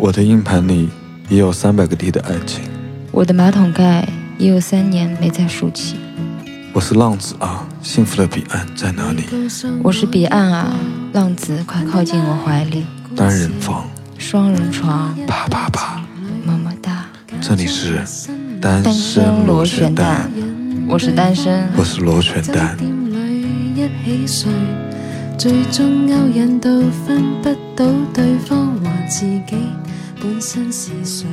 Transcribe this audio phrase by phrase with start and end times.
[0.00, 0.88] 我的硬盘里
[1.28, 2.62] 也有三百个 T 的爱情。
[3.10, 4.08] 我的马桶盖
[4.38, 5.96] 也有三年没再竖起。
[6.72, 9.24] 我是浪子啊，幸福的彼岸在哪里？
[9.82, 10.72] 我是彼岸啊，
[11.12, 12.86] 浪子快靠近我怀里。
[13.16, 16.00] 单人房，双人床，啪啪啪，
[16.44, 17.06] 么么哒。
[17.40, 17.96] 这里是
[18.60, 20.06] 单单身身螺螺旋旋蛋。
[20.06, 20.30] 蛋，，
[20.88, 21.68] 我是单身。
[21.76, 22.76] 我是螺旋蛋。
[25.36, 26.68] 最終勾引到
[27.06, 29.56] 分不到對方和自己
[30.20, 31.26] 本身是谁。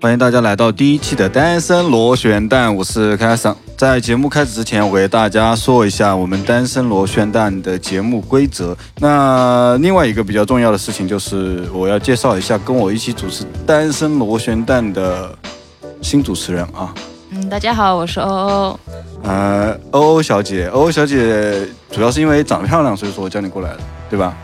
[0.00, 3.56] 欢迎大家来到第一期的单身螺旋蛋，我是开桑。
[3.76, 8.76] 在节目开始之前，我给大家说一下我们单身螺旋蛋的节目规则。
[9.00, 15.36] 那另外一个比较重要的事情就是，我要介绍一下跟我一起主持单身螺旋蛋的
[16.00, 16.94] 新主持人啊。
[17.30, 18.80] 嗯，大家好，我是欧欧。
[19.24, 24.36] 呃，欧欧小姐，欧欧小姐主要是因为长得漂亮，所以说我叫你过来的，对吧？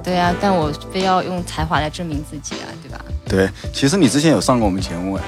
[0.00, 3.04] 嗯，对啊，但我非要用才华来证明自己啊，对吧？
[3.28, 5.22] 对，其实你之前有上过我们节目哎，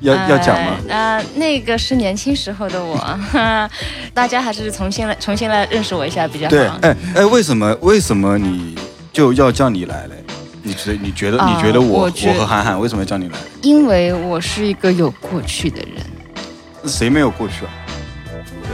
[0.00, 0.76] 要、要讲吗？
[0.88, 1.16] 呃？
[1.16, 3.70] 呃，那个是年轻时候的我，哈
[4.12, 6.50] 大家还是重新来重新来认识我一下比较好。
[6.50, 8.76] 对，哎哎，为什么为什么你
[9.12, 10.14] 就要叫你来嘞？
[10.62, 13.38] 你觉你觉得、啊你觉得我我觉和涵涵为什么要叫你来？
[13.62, 16.04] 因为我是一个有过去的人，
[16.86, 17.72] 谁没有过去啊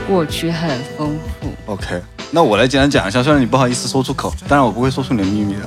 [0.05, 1.53] 过去很丰富。
[1.65, 5.61] ？OK，那我来简单讲一下，虽然你不好意思说出口，当然我不会说出你的秘密的。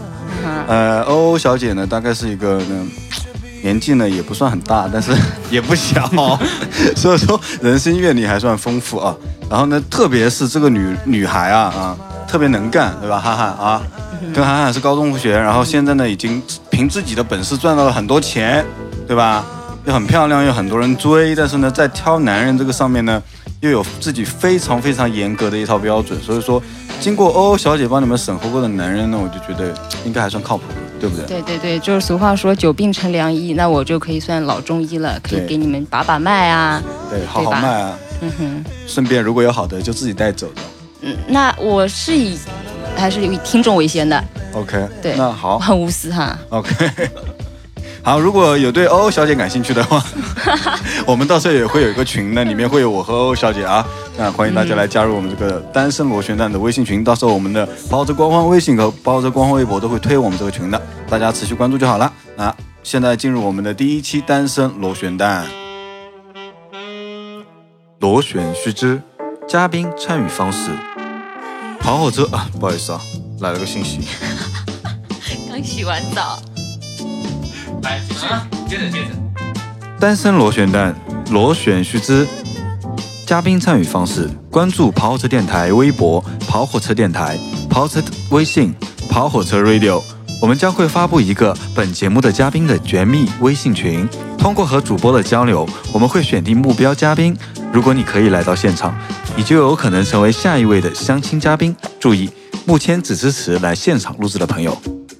[0.69, 2.87] 呃，欧欧小姐呢，大概是一个呢。
[3.63, 5.13] 年纪呢也不算很大，但是
[5.51, 6.11] 也不小，
[6.97, 9.15] 所以说人生阅历还算丰富啊。
[9.51, 13.21] 然后呢，特别是这个女女孩啊啊，特别能干，对吧？
[13.21, 13.83] 涵涵啊，
[14.35, 18.65] 跟涵涵是高中同学，然后现在呢已经凭自己的本事赚到了很多钱，
[19.07, 19.45] 对吧？
[19.85, 23.23] 又很漂亮，又很多人追，但是呢，在挑男人这个上面呢，
[23.61, 26.21] 又有自己非常非常严格的一套标准。
[26.21, 26.63] 所以说，
[27.01, 30.65] 经过欧欧小姐帮你们审核过的男人呢，我就觉得应该还算靠谱，
[30.99, 31.27] 对不对？
[31.27, 36.83] 对对对，就是俗话说久病成良医，那我就可以算老中医了，可以给你们把把脉啊。
[37.11, 37.99] 对，好好对吧卖啊！
[38.23, 40.63] 嗯哼，顺便如果有好的就自己带走的。
[41.03, 42.39] 嗯，那我是以
[42.95, 44.23] 还是以听众为先的
[44.53, 46.39] ，OK，对那好很无私哈。
[46.51, 46.71] ，OK，
[48.03, 50.03] 好，如果有对欧欧小姐感兴趣的话，
[51.07, 62.11] 我们到时候也会有一个群，那里面会有我和欧欧小姐啊，那欢迎大家来加入我们这个单身螺旋蛋的微信群，到时候我们的包子官方微信和包子官方微博都会推我们这个群的，大家持续关注就好了。
[62.37, 65.47] 那现在进入我们的第一期单身螺旋蛋。
[67.99, 69.03] 螺旋须知，
[69.47, 70.71] 嘉宾参与方式。
[71.79, 73.01] 跑火车啊，不好意思啊，
[73.41, 74.01] 来了个信息。
[75.51, 76.41] 刚洗完澡，
[77.83, 78.27] 来，继续，
[78.69, 79.09] 接着接着。
[79.99, 80.95] 单身螺旋蛋，
[81.31, 82.27] 螺旋须知。
[83.27, 87.39] 嘉宾参与方式：关注跑火车电台微博、跑火车电台、
[87.69, 88.75] 跑车微信、
[89.09, 90.03] 跑火车 Radio。
[90.43, 94.09] 我们将会发布一个本节目的嘉宾的绝密微信群。
[94.39, 97.37] 通过和主播的交流，我们会选定目标嘉宾。
[97.73, 98.95] 如果你可以来到现场，
[99.37, 101.77] 你就有可能成为下一位的相亲嘉宾。
[101.99, 102.31] 注意，
[102.65, 104.77] 目前只支持来现场录制的朋友。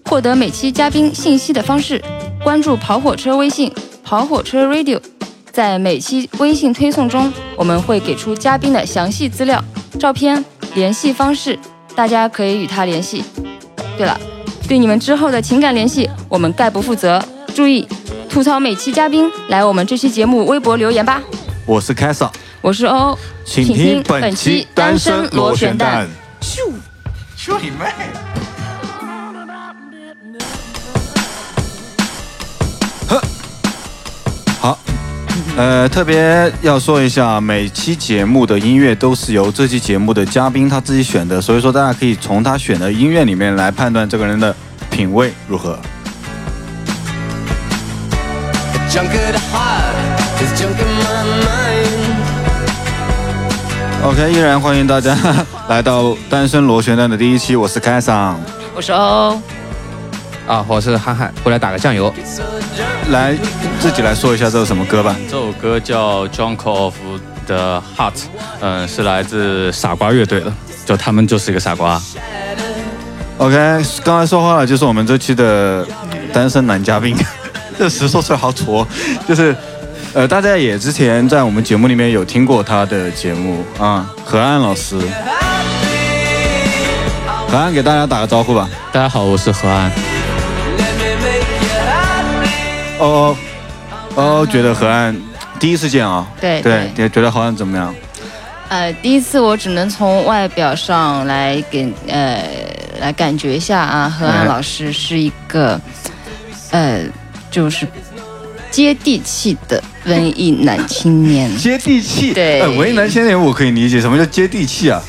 [0.07, 2.03] 获得每期嘉宾信息的方式：
[2.43, 3.71] 关注跑火车微信、
[4.03, 5.01] 跑火车 Radio。
[5.53, 9.63] 在每期微信推送中，我们会给出嘉宾的详细资料、
[9.99, 10.43] 照片、
[10.75, 11.59] 联系方式，
[11.95, 13.23] 大家可以与他联系。
[13.99, 14.19] 对了，
[14.67, 17.23] 对你们之后的情感联系，我们概不负责。
[17.55, 17.87] 注意，
[18.31, 21.21] 吐槽每期嘉宾来我们这期节目微博留言吧。
[21.67, 22.31] 我是凯撒，
[22.63, 26.09] 我是欧欧，请请听本听本期期单单身身螺螺旋蛋
[26.41, 26.81] 旋蛋。
[27.37, 28.40] 去你妹！
[35.61, 44.57] 呃，特别要说一下，每期节目的音乐都是由这期节目的嘉宾他自己选的，所以说大家可以从他选的音乐里面来判断这个人的
[44.91, 45.79] 品味如何。
[54.03, 55.15] OK，依然欢迎大家
[55.69, 58.41] 来到单身螺旋蛋的第一期，我是开桑。
[58.75, 59.60] 我是欧欧。
[60.47, 62.13] 啊，我是憨憨，过来打个酱油。
[63.11, 63.35] 来，
[63.81, 65.15] 自己来说一下这首什么歌吧。
[65.29, 66.95] 这首歌叫《Drunk of
[67.47, 68.13] the Heart》，
[68.61, 70.53] 嗯，是来自傻瓜乐队的，
[70.85, 72.01] 就他们就是一个傻瓜。
[73.39, 73.57] OK，
[74.05, 75.87] 刚才说话了，就是我们这期的
[76.33, 77.17] 单身男嘉宾，
[77.79, 78.87] 这词说出来好土、哦，
[79.27, 79.55] 就是，
[80.13, 84.97] 呃，大家也之前在我们节目里面有听过他的节目啊，何安老师，
[87.49, 88.69] 何安给大家打个招呼吧。
[88.93, 89.91] 大家好，我是何安。
[93.01, 93.37] 哦
[94.15, 95.17] 哦哦，觉得何安
[95.59, 97.95] 第一次见啊，对对，也觉得何安怎么样？
[98.69, 102.41] 呃，第一次我只能从外表上来给呃
[103.01, 105.81] 来感觉一下啊，何安老师是一个，
[106.71, 107.01] 呃，
[107.51, 107.87] 就是
[108.71, 111.55] 接地气的文艺男青年。
[111.57, 112.33] 接地气。
[112.33, 115.03] 对哎文艺男青年我可以理解，什么叫接地气啊？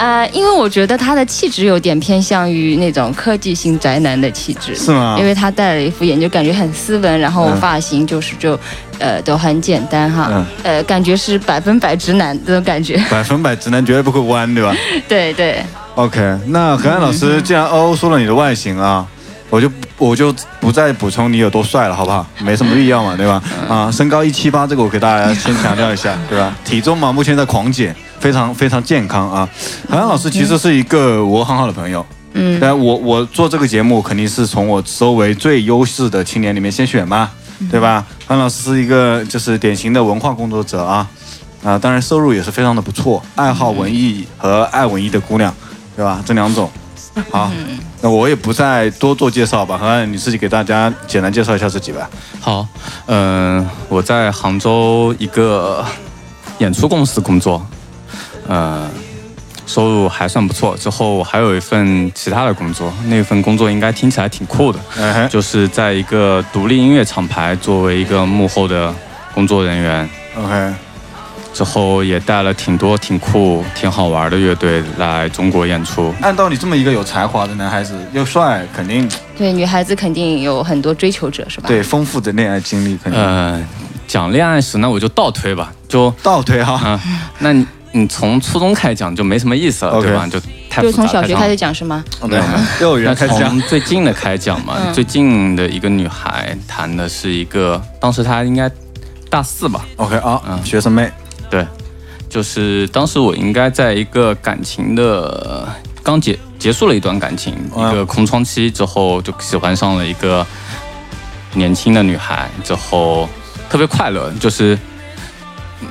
[0.00, 8.58] 啊、因为我觉得他的气质有点偏向于那种科技型宅男的气质，是吗因为他戴了一副眼镜，感觉很斯文，然后嗯发型就是就，
[8.98, 12.96] 呃，都很简单哈，嗯呃，感觉是百分百直男这种感觉。
[13.10, 14.74] 百分百直男绝对不会弯，对吧
[15.06, 15.62] 对对
[15.96, 19.06] ，？OK，那何安老师既然欧欧说了你的外形啊，
[19.50, 22.26] 我就我就不再补充你有多帅了，好不好？
[22.38, 23.42] 没什么必要嘛，对吧？
[23.68, 26.56] 啊，身高一七八，这个我给大家先强调一下，对吧？
[26.64, 29.48] 体重嘛，目前在狂减，非常非常健康啊。
[29.88, 37.30] 何安老师其实是一个我很好的朋友，嗯但我我做这个节目肯定是从我周围最优势的青年里面先选嘛，
[37.70, 38.06] 对吧？
[38.26, 41.08] 韩老师是一个就是典型的文化工作者啊，
[41.64, 45.52] 啊，当然收入也是非常的不错，爱好文艺和爱文艺的姑娘，
[45.96, 46.22] 对吧？
[46.24, 46.70] 这两种。
[47.28, 47.50] 好，
[48.00, 52.08] 那我也不再多做介绍吧，何安你自己给大家简单介绍一下自己吧。
[52.40, 52.66] 好，
[53.06, 55.84] 嗯、我在杭州一个
[56.58, 57.66] 演出公司工作，
[58.50, 58.90] 呃，
[59.64, 60.76] 收入还算不错。
[60.76, 68.92] 之后我还有一份其他的工作，那份工作应该听起来挺酷的，嗯就是在一个独立音乐厂牌作为一个幕后的
[69.32, 70.10] 工作人员。
[70.36, 70.74] ，OK，
[71.54, 76.12] 之后也带了挺多挺酷、挺好玩的乐队来中国演出。
[76.20, 79.08] 按道理这么一个有才华的男孩子，又帅，肯定
[79.38, 81.68] 对，女孩子肯定有很多追求者，是吧？
[81.68, 83.64] 对丰富的恋爱经历，肯定、呃，
[84.08, 86.74] 讲恋爱史，那我就倒推吧，就倒推哈。
[86.74, 87.00] 啊、
[87.38, 90.26] 那你你从初中开始讲就没什么意思了对吧？
[90.26, 90.38] 就
[90.70, 92.04] 太就是从小学开始讲是吗？
[92.22, 92.48] 没有没
[92.80, 93.60] 有，幼儿那园开始讲从。
[93.62, 98.70] 最近的开始讲嘛，嗯最近的一个女孩谈的是一个，当时她应该
[99.28, 101.10] 大四吧，OK 啊，嗯学生妹，
[101.50, 101.66] 对，
[102.28, 105.68] 就是当时我应该在一个感情的
[106.02, 110.46] 刚结结束了一段感情，嗯一个空窗期之后，就喜欢上了一个
[111.54, 113.28] 年轻的女孩，之后
[113.68, 114.78] 特别快乐，就是。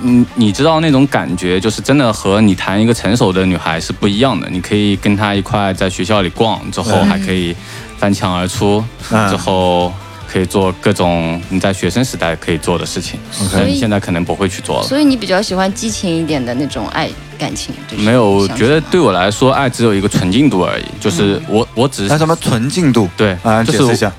[0.04, 4.48] 嗯，你知道那种感觉，就是真的和你谈一个成熟的女孩是不一样的。
[4.50, 7.56] 你可以跟她一块在学校里逛，之后嗯还可以
[7.98, 9.92] 翻墙而出，嗯之后
[10.32, 14.84] 可以做各种你在学生时代可以做的事情，所以你现在可能不会去做了。
[14.84, 17.74] 所以你比较喜欢激情一点的那种爱感情？
[17.88, 20.86] 就是没有，我觉得对我来说，爱只有一个纯净度而已。
[21.00, 23.10] 就是我，我只是那什么纯净度？
[23.18, 24.12] 对啊，就是解释一下。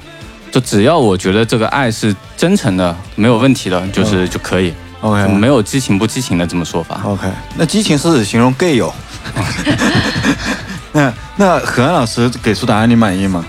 [0.50, 7.00] 就只要我觉得这个爱是真诚的，没有问题的，就是就可以，OK，没有激情不激情的这么说法。
[7.04, 7.26] OK，
[7.56, 8.92] 那激情是形容 gay 哦。
[10.92, 13.44] 那那何安老师给出答案，你满意吗？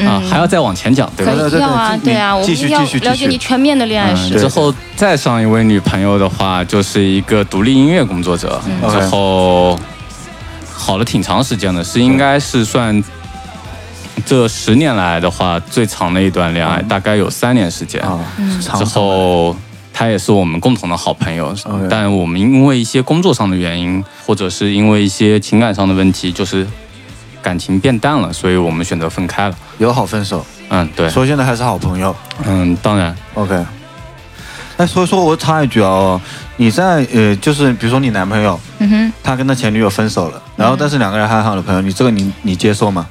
[0.00, 1.32] 啊，还要再往前讲，对吧？
[1.32, 4.34] 对对以要啊，对啊，我继续们要继续继续了解你全面的恋爱史。
[4.34, 9.78] 嗯，之后再上一位女朋友的话，就是一个独立音乐工作者，嗯之后
[10.70, 13.02] 好了挺长时间的，是应该是算
[14.26, 17.98] 这十年来的话最长的一段恋爱，大概有三年时间。
[18.02, 18.20] 啊，
[18.76, 19.56] 之后
[19.98, 21.56] 他也是我们共同的好朋友
[21.88, 26.66] 但我们因为一些工作上的原因，或者是因为一些情感上的问题，就是
[27.40, 29.56] 感情变淡了，所以我们选择分开了。
[29.78, 32.14] 友好分手，嗯，对，所以现在还是好朋友。
[32.44, 33.64] 嗯，当然，OK。
[34.76, 36.20] 哎，所以说我插一句啊，
[36.58, 43.06] 你在呃，就是比如说你男朋友嗯哼，他跟他前女友分手了，然后但是两个人还很好的朋友，你这个你你接受吗？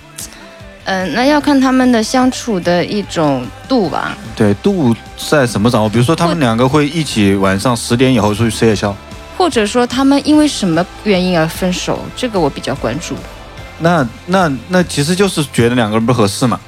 [0.86, 4.16] 嗯、那要看他们的相处的一种度吧。
[4.36, 5.90] 对，度在什么掌握？
[5.90, 8.96] 比如说他们两个会一起晚上十点以后出去吃夜宵，
[9.38, 13.16] 或者说他们因为什么原因而分手，这个我比较关注。
[13.80, 16.60] 那那那其实就是觉得两个人不合适嘛。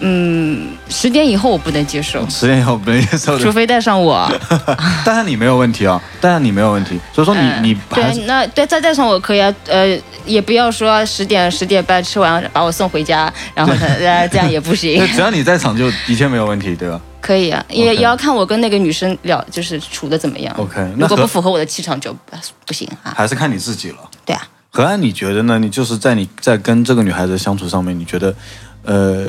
[0.00, 4.30] 嗯，十点以后我不能接受，十点以后不能接受，除非带上我。
[5.04, 15.04] 带上你没有问题啊，带上你没有问题，所以说你、嗯你对，那对再带上我可以啊，呃，也不要说十点十点半吃完把我送回家，然后呢，呃，这样也不行。
[15.14, 20.54] 只要你在场就的确没有问题，对吧可以啊，也也要看我跟那个女生聊，就是处的怎么样。
[20.56, 23.12] ？OK，如果不符合我的气场就不不行啊。
[23.16, 23.96] 还是看你自己了。
[24.24, 25.58] 对啊，何安，你觉得呢？
[25.58, 28.34] 你就是在你在跟这个女孩子相处上面，你觉得，
[28.84, 29.26] 呃，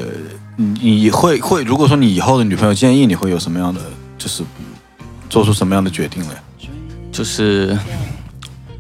[0.62, 3.80] 你你会会，如果说你以后的女朋友建议，你会有什么样的，
[4.18, 4.44] 就是
[5.30, 6.36] 做出什么样的决定嘞？
[7.14, 7.78] 就是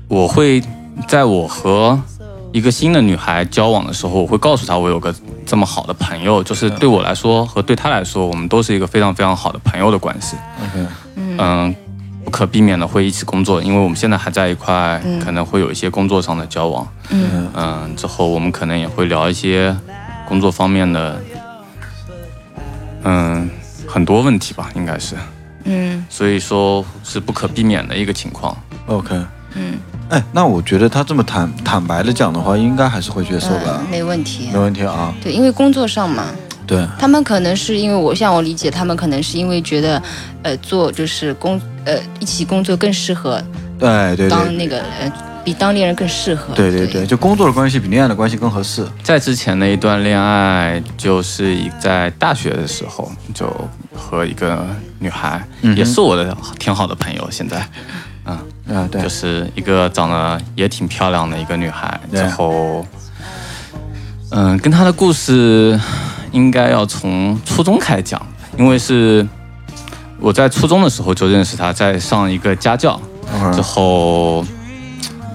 [0.09, 0.62] 我会
[1.07, 1.98] 在我和
[2.51, 10.36] 一个新的女孩交往的时候，我会告诉她我有个这么好的朋友，就是对我来说和对她来说，我们都是一个非常非常好的朋友的关系。
[10.62, 11.74] OK，嗯，
[12.25, 16.86] 不可避免的会一起工作，因为我们现在还在一块，可能会有一些工作上的交往。
[17.09, 19.74] 嗯嗯，之后我们可能也会聊一些
[20.27, 21.19] 工作方面的，
[23.03, 23.49] 嗯，
[23.87, 25.15] 很多问题吧，应该是。
[25.65, 28.57] 嗯所以说是不可避免的一个情况。
[28.87, 29.13] OK，
[29.55, 29.77] 嗯，
[30.09, 33.91] 哎，那我觉得他这么坦坦白的讲的话，应该还是会接受吧嗯，？
[33.91, 34.57] 没问题没。
[34.57, 35.13] 问题啊。
[35.21, 36.25] 对，因为工作上嘛，
[36.65, 40.01] 对，他们可能是因为我像我理解，他们可能是因为觉得，
[40.43, 43.43] 呃，做就是工呃一起工作更适合
[43.77, 45.11] 对对对当那个呃
[45.43, 46.53] 比当地人更适合。
[46.53, 48.86] 对对对，就工作的关系比恋爱的关系更合适。
[49.01, 53.50] 在之前的一段恋爱，就是一在大学的时候，就
[53.96, 54.65] 和一个
[55.00, 57.67] 女孩，嗯也是我的挺好的朋友，现在，
[58.25, 58.38] 嗯，
[58.75, 59.01] 啊，对。
[59.01, 62.86] 就，是一个长得也挺漂亮的一个女孩，然后，
[64.31, 65.79] 嗯，跟她的故事
[66.31, 68.22] 应该要从初中开始讲，
[68.58, 69.27] 因为是
[70.19, 73.00] 我在初中的时候就认识她，在上一个家教，
[73.53, 74.46] 之后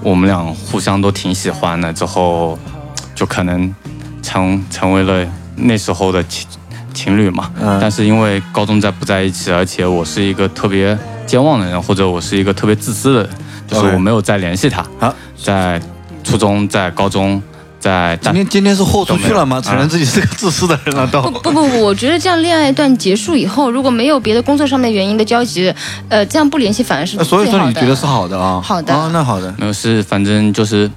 [0.05, 2.57] 我们俩互相都挺喜欢的，之后
[3.15, 3.73] 就可能
[4.21, 6.47] 成成为了那时候的情
[6.93, 7.51] 情侣嘛。
[7.59, 10.95] 嗯但是因为高中在不在一起，而且我是一个特别
[11.25, 13.29] 健忘的人，或者我是一个特别自私的人，
[13.67, 14.85] 就是我没有再联系他。
[14.99, 15.11] 好，
[15.43, 15.81] 在
[16.23, 17.41] 初中、在高中、
[17.85, 19.61] 在今天今天是豁出去了吗？
[19.61, 21.21] 承认自己是个自私的人了都。
[21.21, 25.71] 不不不，我觉得这样恋爱段结束以后，如果没有别的工作上面原因的交集，
[26.09, 28.59] 呃，这样不联系反而是那所以说你觉得是好的啊？
[28.59, 29.53] 好的啊，那好的。
[29.59, 30.89] 没有是反正就是。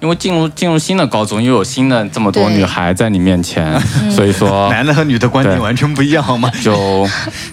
[0.00, 3.80] 因为进入进入新的高中，又有新的这么多女孩在你面前，
[4.10, 6.50] 所以说 男的和女的观点完全不一样，好吗？
[6.60, 7.08] 就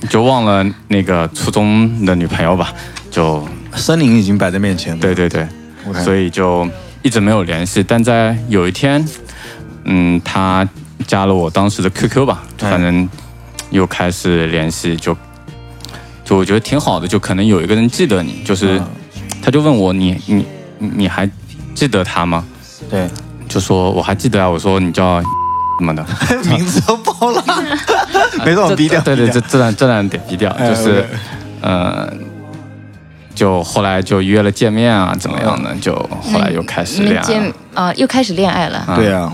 [0.10, 2.72] 就忘了那个初中的女朋友吧，
[3.12, 5.00] 就森林已经摆在面前了。
[5.00, 5.48] 对对对
[6.04, 6.68] 所以就
[7.02, 7.84] 一直没有联系。
[7.84, 9.04] 但在有一天，
[9.86, 10.68] 嗯，他
[11.08, 13.08] 加了我当时的 QQ 吧，嗯反正
[13.72, 15.16] 又开始联系，就
[16.24, 18.88] 就我觉得挺好的，就可能有一个人记得你，就是嗯
[19.42, 20.46] 他就问我你你
[20.78, 21.30] 你你还
[21.74, 22.46] 记得他吗？
[22.90, 23.08] 对，
[23.48, 25.22] 就说我还记得啊，我说你叫
[25.80, 26.06] 什么的，
[26.50, 27.42] 名字都爆了，
[28.46, 29.00] 没事，我们逼掉。
[29.02, 31.06] 对对，这这段这段得逼掉，哎就是
[31.62, 32.12] 呃，
[33.40, 35.74] 就后来就约了见面啊，怎么样的？
[35.80, 37.24] 就后来又开始了。
[37.74, 38.80] 啊、又开始恋爱了。
[38.80, 39.32] 啊对啊，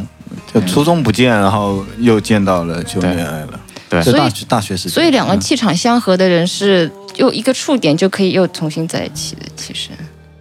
[0.53, 3.59] 就初中不见，然后又见到了，就恋爱了。
[3.89, 9.41] 对所以大学大学时期，所以两个嗯气场相合的人是又一个触点就可以又重新在一起的。
[9.55, 9.89] 其实，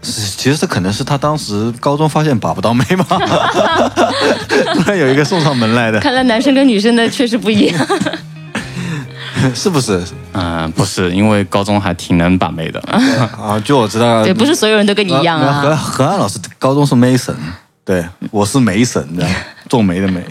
[0.03, 3.07] 是其实这可能是他当时高中发现把不到妹嘛，
[4.75, 7.87] 突然有一个送上门来的，看来男生跟女生的确实不一样。
[9.55, 10.03] 是不是？
[10.33, 12.81] 嗯、不是，因为高中还挺能把妹的。
[13.39, 15.77] 啊，就我知道，对，不是所有人都跟你一样啊何啊。
[15.77, 17.35] 何安老师高中是梅神，
[17.85, 19.27] 对，我是梅神的，
[19.69, 20.23] 种 梅的梅。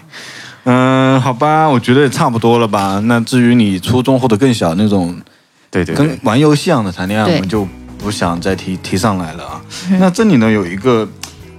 [0.66, 3.00] 嗯，好吧，我觉得也差不多了吧。
[3.04, 5.14] 那至于你初中或者更小那种
[5.70, 7.68] 对对对，跟玩游戏一样的谈恋爱，我们就
[7.98, 9.62] 不想再提提上来了啊。
[10.00, 11.08] 那这里呢有一个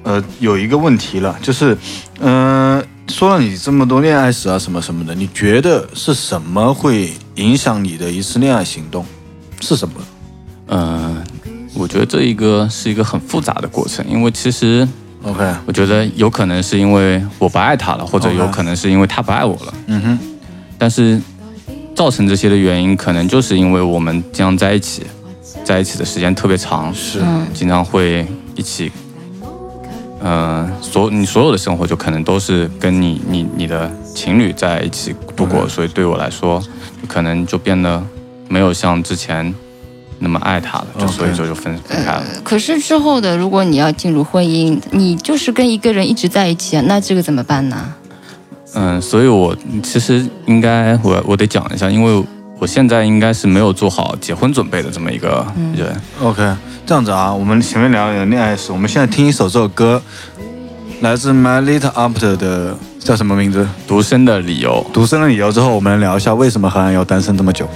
[0.04, 1.76] 呃有一个问题了，就是
[2.20, 9.04] 嗯、呃说了你这么多恋爱史啊什么什么的，你觉得是什么会影响你的一次恋爱行动？
[9.60, 9.94] 是什么？
[10.68, 11.22] 嗯、
[11.74, 14.86] 我觉得这一个是一个很复杂的过程，因为其实
[15.22, 19.74] OK，我觉得有可能是因为我不爱他了，或者有可能是因为他不爱我了。
[19.86, 20.18] 嗯哼，
[20.76, 21.20] 但是
[21.94, 25.02] 造成这些的原因，可能就是因为我们经常在一起，
[25.62, 28.90] 在一起的时间特别长，是嗯，经常会一起，
[30.24, 36.62] 呃，所你所有的生活就可能都是跟你你你的情侣在一起度过，嗯所以对我来说，
[37.06, 38.02] 可能就变得
[38.48, 39.54] 没有像之前
[40.18, 42.24] 那么爱他了，就所以就就分分开了。
[42.42, 47.94] 可是之后的，如果你要进入婚姻，你就是跟一个人一直在一起啊，那这个怎么办呢？
[48.72, 52.24] 嗯，所以我其实应该我我得讲一下，因为
[52.58, 55.46] 我现在应该是没有做好结婚准备的这么一个
[55.76, 55.94] 人。
[56.22, 56.42] OK，
[56.86, 60.00] 这样子啊，我们前面聊了恋爱史，我们现在听一首这首歌，
[61.00, 63.68] 来自 My Little After 的叫什么名字？
[63.86, 67.68] 独身的理由，独身的理由之后，我们来聊一下为什么何安要单身这么久。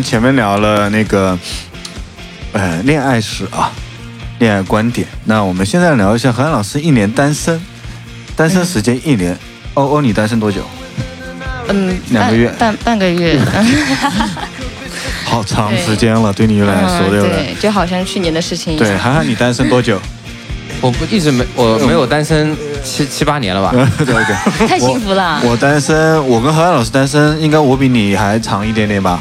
[0.00, 1.38] 们前面聊了那个
[2.52, 3.70] 呃恋爱史啊，
[4.38, 5.06] 恋爱观点。
[5.26, 7.60] 那我们现在聊一下何安老师一年单身，
[8.34, 9.36] 单身时间一年。
[9.74, 10.62] 欧欧，你单身多久？
[11.68, 13.38] 嗯，两个月半半半个月，
[15.24, 17.36] 好长时间了，对你来说，嗯对不对？
[17.36, 18.98] 对，就好像去年的事情一对，样。
[18.98, 20.00] 涵涵，你单身多久？
[20.80, 23.70] 我不一直没我没有单身七七八年了吧？
[23.98, 25.40] 对对对，太幸福了。
[25.44, 29.20] 我单身，我跟何安老师单身，应该我比你还长一点点吧？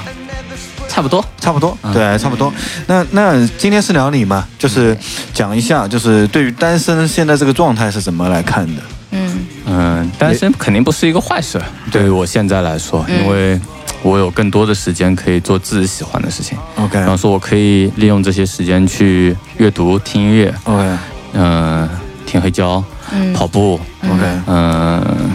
[0.99, 1.23] 差不多。
[1.39, 2.53] 差不多，对，差不多。
[2.87, 4.95] 那那今天是聊你嘛，就是
[5.33, 8.81] 讲一下，就是对于单身现在这个状态是怎么来看的？
[9.11, 9.39] 嗯。
[9.65, 11.57] 嗯，单身肯定不是一个坏事，
[11.89, 13.23] 对于我现在来说，嗯。
[13.23, 13.57] 因为
[14.01, 16.57] 我有更多的时间可以做自己喜欢的事情。
[16.75, 20.97] OK 比方说，我可以利用这些时间去阅读、听音乐，OK。
[21.33, 21.89] 嗯、
[22.25, 23.31] 听黑胶、嗯。
[23.31, 25.31] 跑步，OK，嗯、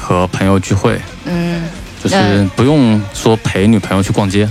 [0.00, 1.62] 和朋友聚会，嗯。
[2.02, 4.48] 就是不用说陪女朋友去逛街。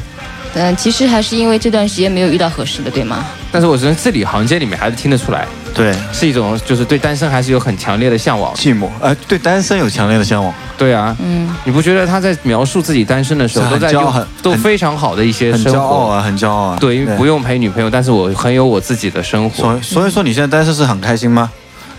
[0.55, 3.25] 嗯，其实还是因为这段时间没有遇到合适的，对吗？
[3.51, 8.53] 但是我觉得字里行间里面还是听得出来，对，是一种就是对单身还是有很强烈的向往。
[8.55, 15.79] 寂寞，呃，对单身有强烈的向往，对啊，嗯，你不觉得他在描述自己单身的时候都在用很都非常好的一些很生活？
[15.79, 16.77] 骄傲啊，很骄傲啊。
[16.79, 19.63] 对，因为不用陪女朋友，但是我很有我自己的生活。
[19.63, 21.49] 所以所以说你现在单身是很开心吗？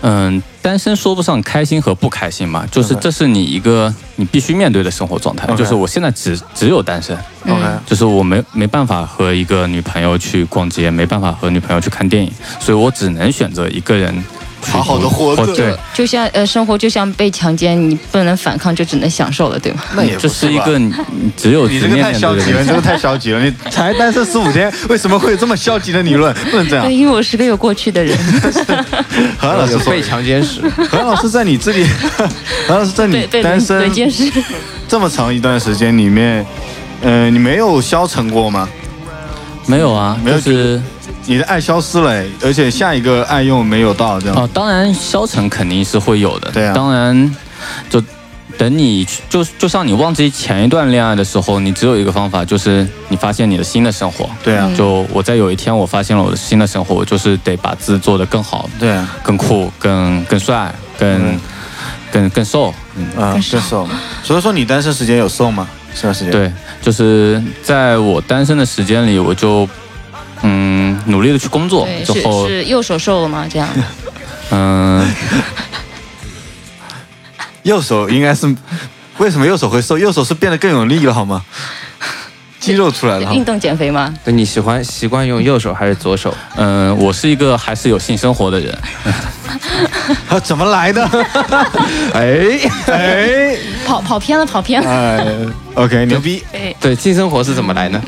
[0.01, 5.47] 嗯，单身说不上开心和不开心嘛，就是这是你一个你必须面对的生活状态。
[5.55, 7.65] 就是我现在只只有单身，OK。
[7.87, 14.23] 就是我没没办法和一个女朋友去逛街，没办法和女朋友去看电影，所以我只能选择一个人去
[14.61, 19.81] 好好的活着对，就像呃，生活就像被强奸，你不能反抗，就只能享受了，对吗？
[19.95, 20.79] 那也这是一个
[21.35, 26.33] 只有你这个太消极了，你这个太消极了，你才单身十五天，为什么会有这么消极的理论？
[26.51, 26.93] 不能这样对，。
[26.93, 28.17] 因为我是个有过去的人。
[29.37, 31.85] 何老师说 被，强奸史，何老师在你这里，
[32.67, 33.91] 何老师在你单身。
[34.87, 36.45] 这么长一段时间里面，
[37.01, 38.67] 呃，你没有消沉过吗？
[39.67, 40.81] 没有啊，没有就是
[41.29, 44.35] 你的爱消失了，哎而且下一个爱又没有到，这样。
[44.35, 47.35] 哦，当然消沉肯定是会有的，对啊当然
[47.87, 48.01] 就
[48.57, 54.27] 等你就就像你忘记前一段恋爱的时候，你只有一个方法，就是你发现你的新的生活。
[54.43, 61.39] 对啊，就我在有一天我发现了我的新的生活，我就是得把自己做得更好、对啊，更酷、更更帅、更、嗯
[62.11, 62.73] 更更瘦。
[62.95, 63.87] 嗯，啊，更瘦更瘦。
[64.23, 65.69] 所以说你单身时间有瘦吗？
[65.93, 66.51] 这段时间。，对，
[66.81, 69.69] 就是在我单身的时间里，我就
[70.43, 73.47] 嗯努力的去工作，对，是之后是右手瘦了吗？
[73.51, 73.67] 这样。
[74.51, 75.07] 嗯。
[77.63, 78.47] 右手应该是
[79.17, 79.97] 为什么右手会瘦？
[79.97, 81.43] 右手是变得更有力了，好吗？
[82.59, 83.33] 肌肉出来了。
[83.33, 84.13] 运动减肥吗？
[84.23, 86.33] 对你喜欢习惯用右手还是左手？
[86.55, 88.77] 嗯，我是一个还是有性生活的人，
[90.29, 91.05] 啊，怎么来的？
[92.13, 94.89] 哎，哎跑跑偏了，跑偏了。
[94.89, 95.25] 哎
[95.75, 96.43] ，OK，牛逼。
[96.51, 98.01] 对，对，性生活是怎么来呢？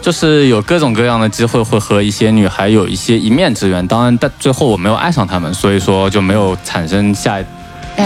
[0.00, 7.38] 就是有各种各样的机会会和一些女孩有一些一面之缘，当然，但最后我没有爱上她们，所以说就没有产生下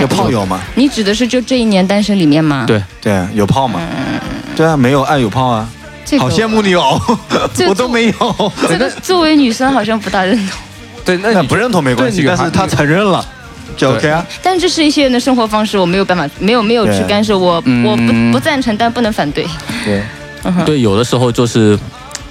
[0.00, 0.61] 有炮友吗？
[0.74, 2.83] 你指的是就这一年单身里面吗？，对。
[3.00, 3.80] 对啊，有炮吗？
[4.57, 5.68] 对啊，没有爱有炮啊。
[6.04, 7.00] 这个好羡慕你哦，
[7.68, 8.52] 我都没有。
[8.68, 10.59] 这个作为女生好像不大认同，
[11.04, 13.24] 对，那你不认同没关系，但是他承认了，
[13.76, 14.24] 就 OK 啊。
[14.42, 19.46] 但这是一些人的生活方式，我没有办法，没有没有去干涉，我嗯我不不赞成，但不能反对。
[19.83, 20.02] 对，
[20.64, 21.78] 对，有的时候就是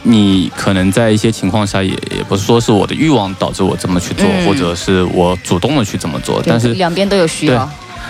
[0.04, 4.46] 你可能在一些情况下也也不是说是我的欲望导致我这么去做，嗯。
[4.46, 7.70] 或者是我主动的去这么做，但是两边都有需要。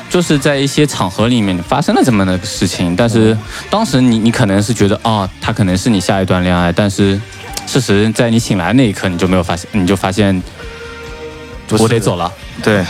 [0.09, 3.35] 就是在一些场合里面发生了这么的事情，但是
[3.69, 7.19] 当时你你可能是觉得啊、他可能是你下一段恋爱，但是
[7.65, 10.39] 事实在你醒来那一刻你就没有发现，你就发现
[11.79, 12.31] 我得走了。
[12.61, 12.85] 对，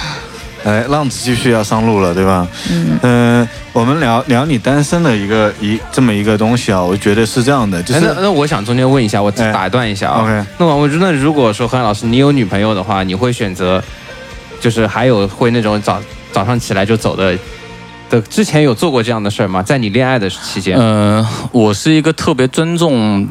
[0.64, 2.48] 哎，浪子继续要上路了，对吧？
[3.02, 10.22] 嗯、我们聊聊你单身的一个一这么一个东西啊，我觉得是这样的，就是哎那那我想中间问一下，我哎打断一下啊。
[10.22, 13.84] OK 那我那如果说何安老师你有女朋友的话，你会选择，
[14.62, 17.38] 就是还有会那种早早上起来就走的
[18.10, 19.62] 的，之前有做过这样的事儿吗？
[19.62, 20.78] 在你恋爱的期间？
[20.78, 23.28] 呃，我是一个特别尊重，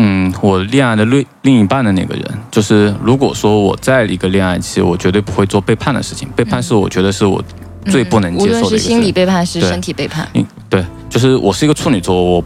[0.00, 2.24] 嗯，我恋爱的另另一半的那个人。
[2.50, 6.28] 就是如果说我在一个恋爱期，我绝对不会做背叛的事情。
[6.36, 7.42] 背叛是我觉得是我
[7.86, 8.78] 最不能接受的一个事。
[8.78, 12.44] 是心理背叛还是身体背叛，嗯，对，就是我是一个处女座，我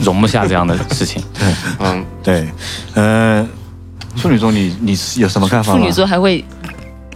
[0.00, 1.22] 容不下这样的事情。
[1.36, 2.48] 对嗯，对，
[2.94, 3.48] 嗯、
[4.16, 5.78] 处女座你你是有什么看法吗？
[5.78, 6.44] 处女座还会，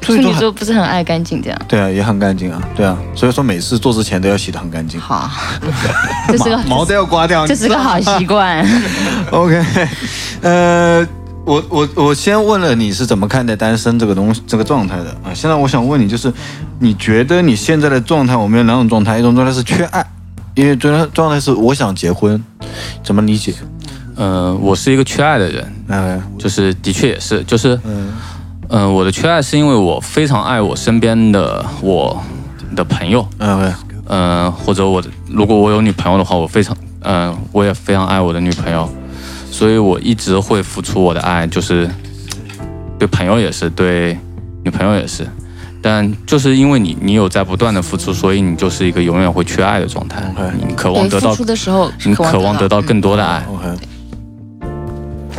[0.01, 1.61] 处女座不是很爱干净这样。
[1.69, 5.31] 对啊，也很干净啊，对啊，所以说每次做之前都要洗得很干净，好，
[6.29, 7.47] 这是个毛都要刮掉。
[7.47, 8.67] 这是个好习惯。
[9.31, 9.63] OK，
[10.43, 11.07] 呃，
[11.45, 15.35] 我我我先问了你是怎么看待单身这个东西这个状态的啊？
[15.35, 16.33] 现在我想问你，就是
[16.79, 20.07] 你觉得你现在的状态，我们有两种状态，一种状态是缺爱，
[20.55, 22.43] 因为状态状态是我想结婚，
[23.03, 23.55] 怎么理解？
[24.17, 28.13] 呃，我是一个缺爱的人，哎，就是的确也是，就是，嗯
[28.71, 32.23] 嗯、我的缺爱是因为我非常爱我身边的我
[32.77, 33.75] 的朋友，嗯，
[34.07, 38.89] 嗯，或者我，如果我有女朋友的话，我非常，嗯、我也非常爱我的女朋友，
[39.51, 41.89] 所以我一直会付出我的爱，就是
[42.99, 44.19] 对朋友也是，对
[44.63, 45.27] 女朋友也是，
[45.81, 50.23] 但就是因为你，你有在不断的付出，所以你就是一个永远会缺爱的状态。
[50.59, 53.43] 你渴望，得到付出，的时候你渴望得到更多的爱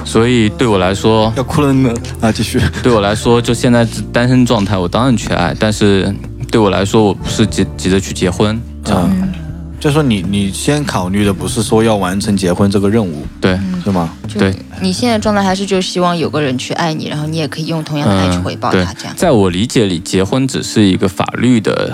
[0.05, 2.61] 所以对我来说，要哭了呢啊，继续。
[2.81, 6.13] 对我来说，就现在是单身状态，我当然缺爱，但是
[6.51, 9.31] 对我来说，我不是急急着去结婚，这样、嗯，
[9.79, 13.57] 就说你你先考虑的不是说要完成结婚这个任务，对。
[13.83, 14.09] 是吗？
[14.37, 19.13] 对你现在状态还是就希望有个人去爱你，然后你也可以用同样的爱去回报对他，这样。
[19.15, 21.93] 在我理解里，结婚只是一个法律的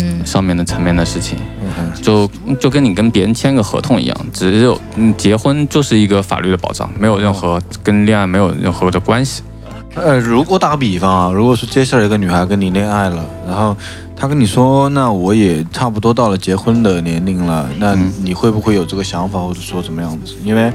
[0.00, 1.65] 嗯上面的层面的事情，嗯
[2.02, 2.28] 就
[2.60, 9.42] 就跟你跟别人签个合同一样，只有嗯结婚就是一个法律的保障，没有任何跟恋爱没有任何的关系。
[9.94, 13.74] 呃，如果打个比方啊，如果说接下来一个女孩跟你恋爱了，然后
[14.14, 20.34] 她跟你说，那我也差不多到了结婚的年龄了，那嗯你会不会有这个想法，或者说怎么样子？
[20.44, 20.70] 因为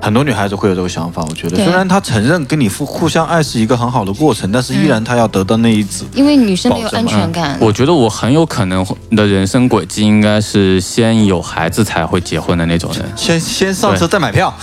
[0.00, 6.04] 很多女孩子会有这个想法，我觉得，虽然她承认跟你互互相爱是一个很好的过程，但是依然她要得到那一子。
[6.14, 13.04] 因为女生没有安全感，我觉得我很有可能的人生轨迹应该是先有孩子才会结婚的那种人。
[13.16, 14.54] 先先上车再买票，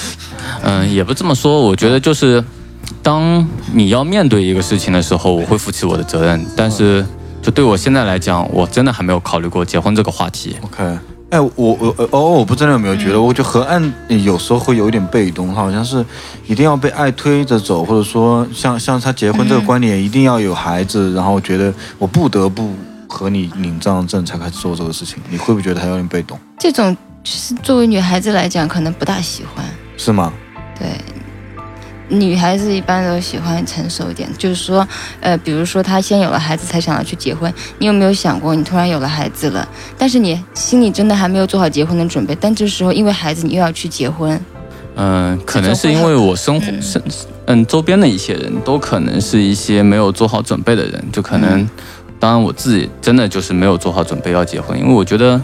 [0.61, 2.41] 嗯，也不这么说，我觉得就是，
[3.01, 6.45] 当你要面对一个事情的时候，我会负起我的责任。
[6.55, 7.05] 但是，
[7.41, 10.55] 就对我现在来讲，我真的还没有考虑过结婚这个话题。
[10.61, 10.97] OK，
[11.33, 16.05] 哎，我我呃哦，我不知道有没有觉得，我觉得河岸有时候会有一点被动，好像是
[16.45, 22.69] 一定要被爱推着走，或者说像像他结婚这个观点，一定要有孩子，然后觉得我不得不
[23.09, 26.37] 和你领这样证才开始做这个事情，你会不会觉得他有点被动？
[26.59, 29.65] 这种就是作为女孩子来讲，可能不大喜欢。
[29.97, 30.31] 是吗？
[30.77, 30.87] 对，
[32.13, 34.87] 女孩子一般都喜欢成熟一点，就是说，
[35.19, 44.39] 呃，比如说她先有了孩子才想要去结婚，你有没有想过，你突然有了孩子了，但是你心里真的还没有做好结婚的准备，但这时候因为孩子你又要去结婚，
[44.95, 47.01] 嗯，可能是因为我生活生
[47.47, 51.67] 嗯周边的一些人都可能是一些没有做好准备的人，就可能，
[52.19, 55.41] 当然我自己真的就是没有做好准备要结婚，因为我觉得。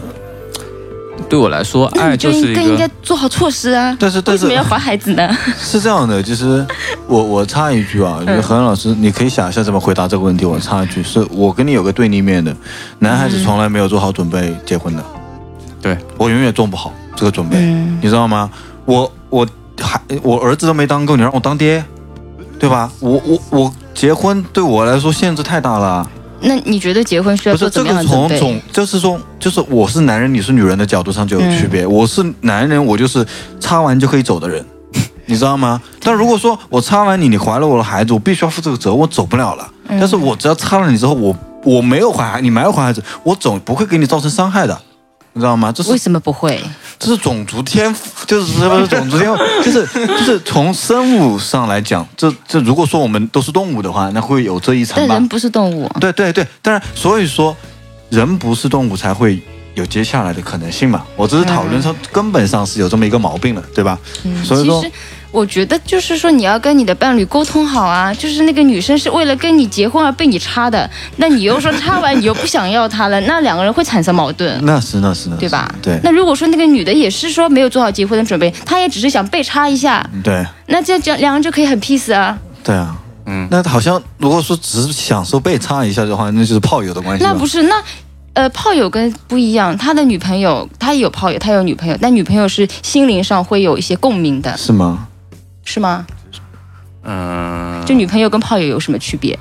[1.30, 3.96] 对我来说，爱就就是一个更应该做好措施啊。
[4.00, 5.34] 但是但是为什么要怀孩子呢？
[5.58, 6.66] 是这样的，其实
[7.06, 10.44] 我我插一句啊，我觉得何老师，你可以想一下怎么回答这个问题。
[10.44, 12.54] 我插一句，是我跟你有个对立面的，
[12.98, 15.04] 男孩子从来没有做好准备结婚的，
[15.80, 18.50] 对我永远做不好这个准备，嗯你知道吗？
[18.84, 19.46] 我我
[19.80, 21.84] 还我儿子都没当够，你让我当爹，
[22.58, 22.90] 对吧？
[22.98, 26.10] 我我我结婚对我来说限制太大了。
[26.42, 28.38] 那你觉得结婚需要不是这做怎么样个的准备？
[28.38, 31.86] 从总就是说，就是我是男人，你是女人的角度上就有区别。
[31.86, 33.26] 我是男人，我就是
[33.58, 34.64] 擦完就可以走的人，
[35.26, 35.80] 你知道吗？
[36.02, 39.70] 但如果说我擦完你，你怀了我的孩子，我必须要负这个责，我走不了了。
[39.88, 44.80] 但是我只要擦了你之后，我我没有怀，你没有怀孩子，我总不会给你造成伤害的。
[45.32, 45.70] 你知道吗？
[45.70, 46.60] 这是为什么不会？
[47.00, 55.26] 这是种族天赋，就是什么种族天赋， 就是就是从生物上来讲，这这如果说我们都是动物的话，那会有这一层吧但人。
[55.28, 57.56] 不是动物，对对对，当然，所以说
[58.10, 59.40] 人不是动物才会
[59.74, 61.02] 有接下来的可能性嘛。
[61.16, 63.98] 我只是讨论说根本上是有这么一个毛病的，对吧？
[64.24, 64.92] 嗯，所以说其实
[65.32, 74.58] 我觉得就是说你要跟你的伴侣沟通好啊，就是那个女生是为了跟你结婚而被你插的，那你又说插完你又不想要她了，那两个人会产生矛盾。
[74.66, 75.72] 那是那是那是，对吧？
[75.80, 82.38] 对那如果说那个女的也是说没有做好结婚的准备，她也只是想被插一下，对那这这两人就可以很 peace 啊。
[82.64, 87.24] 对啊，嗯那好像如果说只是享受被插一下的话，那就是炮友的关系。
[87.24, 87.80] 那不是那。
[88.32, 95.08] 呃，炮友跟不一样，他的女朋友，他也有炮友，他有女朋友，但女朋友是心灵上会有一些共鸣的，是吗？
[95.70, 96.04] 是吗？
[97.04, 99.38] 嗯，就女朋友跟炮友有什么区别？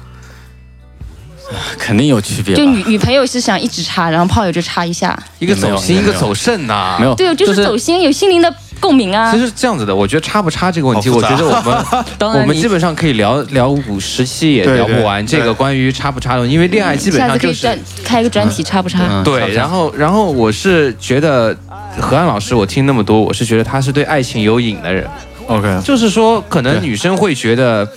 [1.79, 2.55] 肯定有区别。
[2.55, 5.17] 就女女朋友是想一直插，然后炮友就插一下。
[5.39, 9.39] 一个走心，一个走肾呐、没有，对，就是走心，有心灵的共鸣啊其。
[9.39, 18.99] 实是这样子的，我觉得插不插这个问题，我觉得我们 当然我们基本上可以聊聊五十期也聊不完这个关于插不插的问题，因为恋爱基本上就是次可以专开一个专题，插不插？
[19.09, 21.57] 嗯对，然后然后我是觉得
[21.99, 25.09] 何安老师，我听那么多，我是觉得他是对爱情有瘾的人，
[25.49, 27.87] OK，就是说可能女生会觉得。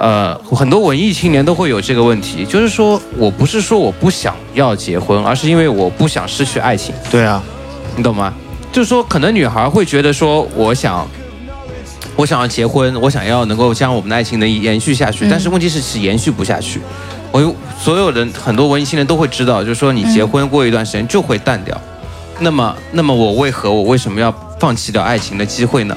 [0.00, 6.94] 呃，很多文艺青年都会有这个问题，就是说我不是说我不想要结婚，而是因为我不想失去爱情。
[7.10, 7.42] 对啊，
[7.94, 8.32] 你懂吗？
[8.72, 11.06] 就是说，可能女孩会觉得说，我想，
[12.16, 16.80] 我想要结婚，我想要能够将我们的爱情能延续下去，但是问题是是延续不下去。
[17.30, 21.78] 我有所有人很多文艺青年都会知道，就是说你结婚过一段时间就会淡掉，
[22.38, 25.94] 那么那么我为何我为什么要放弃掉爱情的机会呢？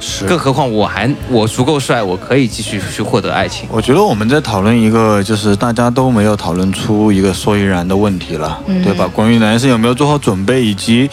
[0.00, 3.68] 是更何况我还我足够帅，我可以继续去获得爱情。
[3.70, 9.08] 我觉得我们在讨论一个，就是大家都没有讨论出一个所以然的问题了，嗯对吧？
[9.08, 11.08] 关于男生有没有做好准备，以及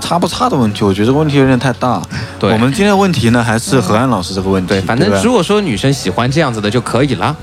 [0.00, 2.00] 差不差的问题，我觉得这个问题有点太大。
[2.38, 4.68] 对我们今天的问题呢，还是何安老师这个问题。
[4.68, 7.36] 对，反正如果说女生喜欢这样子的就可以了，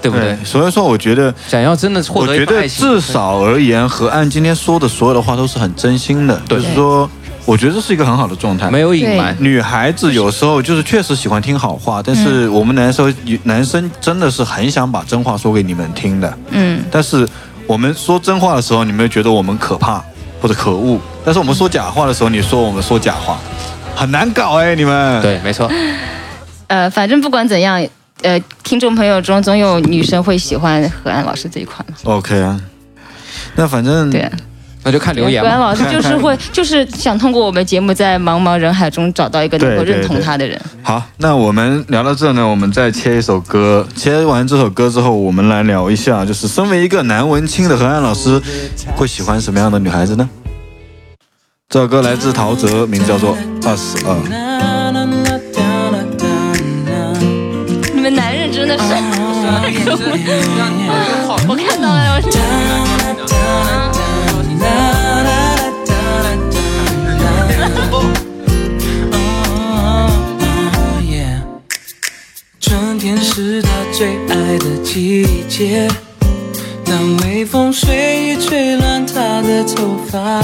[0.00, 0.34] 对不对？
[0.34, 7.10] 对，所以说我觉得，想要真的获我觉得爱情，至少而言，何安今天说的所有的话都是很真心的，就是说，
[7.44, 8.70] 我觉得这是一个很好的状态。
[8.70, 9.36] 没有隐瞒。
[9.38, 16.38] 女孩子有时候就是确实喜欢听好话，但是我们男生男生真的是很想把真话说给你们听的。
[16.50, 17.26] 嗯，但是
[17.66, 20.02] 我们说真话的时候，你们会觉得我们可怕
[20.40, 23.38] 或者可恶；但是我们说假话的时候，你说我们说假话，
[23.96, 25.22] 很难搞哎，你们。
[25.22, 25.70] 对，没错。
[26.68, 27.82] 呃，反正不管怎样，
[28.22, 31.82] 呃，听众朋友中总有女生会喜欢何安老师这一款。
[32.04, 32.60] ，OK 啊。
[33.54, 34.30] 那反正对，
[34.82, 35.50] 那就看留言嘛。
[35.50, 40.58] 何安老师就是会， 就是想通过我们节目，在茫茫人海中找到一个能够认同他的人。
[40.82, 43.86] 好，那我们聊到这呢，我们再切一首歌。
[43.96, 48.40] 切完这首歌之后，我们来聊一下，就是身为一个男文青的何安老师，
[48.96, 50.28] 会喜欢什么样的女孩子呢？
[51.68, 53.36] 这首歌来自陶喆，名字叫做
[53.68, 54.14] 《二十二》。
[57.94, 58.84] 你们男人真的是，
[61.46, 62.17] 我看到了，
[73.98, 75.88] 最爱的季节，
[76.84, 80.40] 当微风随意吹乱她的头发，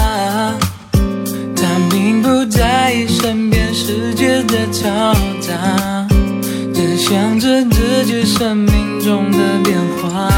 [1.54, 6.04] 她并不在意身边世界的嘈杂，
[6.74, 10.28] 只想着自己生命中的变化。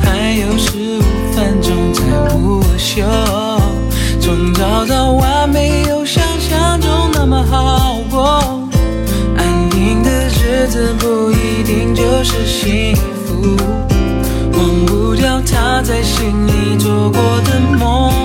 [0.00, 1.02] 还有十五
[1.34, 3.04] 分钟才午休，
[4.20, 5.39] 从早到晚
[12.22, 13.56] 是幸福，
[14.52, 18.19] 忘不掉他在心里做过的梦。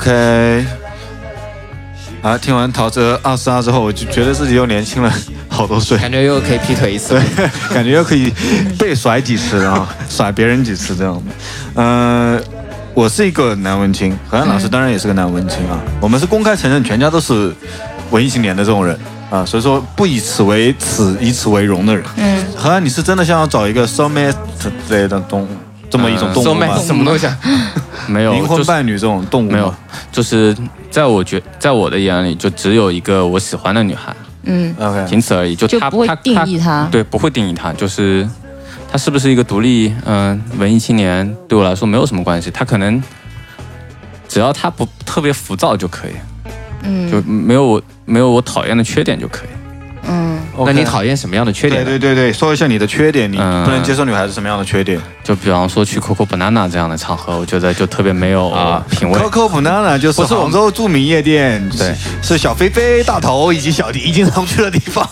[0.00, 0.64] OK，
[2.22, 5.12] 啊，听完陶喆二十二之后，我就觉得自己又年轻了
[5.46, 7.20] 好多岁，感觉又可以劈腿一次。
[7.36, 8.32] 对， 感觉又可以
[8.78, 11.20] 被甩几次啊， 甩别人几次这样的。
[11.74, 12.42] 嗯、
[12.94, 15.78] 我是一个男文青，何安老师当然也是个男文青啊。
[16.00, 17.54] 我们是公开承认全家都是
[18.10, 18.98] 文艺青年的这种人
[19.30, 22.02] 啊，所以说不以此为耻，以此为荣的人。
[22.16, 25.46] 嗯，何安，你是真的想要找一个 soul mate 之类的动
[25.90, 26.78] 这么一种动物吗？
[26.78, 27.36] 什么东西啊？
[28.06, 29.74] 没有，灵魂伴侣这种动物没有，
[30.10, 30.56] 就是
[30.90, 35.54] 在我觉，在我的眼里，就只有一个我喜欢的女孩，嗯，OK，仅此而已。
[35.54, 38.28] 就她就不会她定义她对，不会定义她，就是
[38.90, 42.50] 她是不是一个独立嗯、文艺青年，对我来说没有什么关系。
[42.50, 43.02] 她可能
[44.28, 46.12] 只要她不特别浮躁就可以，
[46.84, 49.48] 嗯就没有我没有我讨厌的缺点就可以。
[50.64, 51.84] 嗯，那你讨厌什么样的缺点？
[51.84, 53.64] 对对对对，说一下你的缺点，你嗯。
[53.64, 55.00] 不能接受女孩子什么样的缺点？
[55.22, 58.84] 就比方说去 Coco Banana 这样的场合，我觉得就特别没有啊。
[58.90, 59.18] 品味。
[59.20, 65.06] Coco Banana 就是不是州著名夜店，对，是小飞飞、大头以及小迪经常去的地方，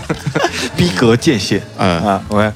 [0.76, 1.60] 逼格界限。
[1.78, 2.04] 嗯。
[2.04, 2.52] 啊，OK，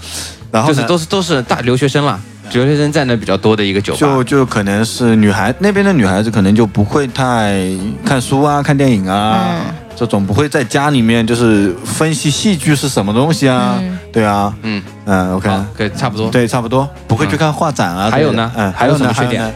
[0.50, 2.18] 然后就是都是都是大留学生啦，
[2.52, 3.98] 留学生占的比较多的一个酒吧。
[3.98, 7.60] 就就可能是女孩那边的女孩子可能就不会太
[8.04, 9.56] 看书啊、看电影啊。
[9.68, 16.30] 嗯这种不会在家里面就是分析戏剧是什么东西啊，嗯对啊，嗯嗯，OK，好，可以差不多。
[16.30, 18.08] 对，差不多，不会去看画展啊。
[18.10, 19.12] 还有呢嗯，还有什么呢？
[19.12, 19.54] 还缺点有呢？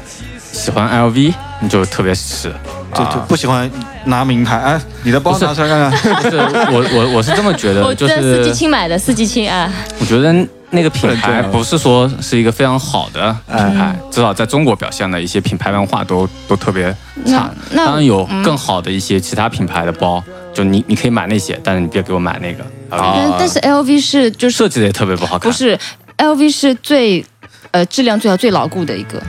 [0.52, 2.52] 喜欢 LV 你就特别是。
[2.94, 3.68] 就就不喜欢
[4.04, 4.58] 拿名牌。
[4.58, 6.14] 哎，你的包拿出来看看。
[6.22, 10.30] 不是我我我是这么觉得， 就我在四季是青买的，四季青啊，我觉得
[10.74, 16.94] 那个品牌不是说是一个非常好的品嗯牌，至少在中国表现的一些品牌文化都都特别
[17.26, 17.50] 差。
[17.74, 22.62] 当然有嗯更好的一些其他品牌的包，就你你可以买那些，但是你别给我买那个。
[22.90, 25.50] 啊但但是 LV 是就是设计的也特别不好看。
[25.50, 25.78] 不，是
[26.18, 27.24] LV 是最
[27.72, 29.20] 呃质量最好最牢固的一个。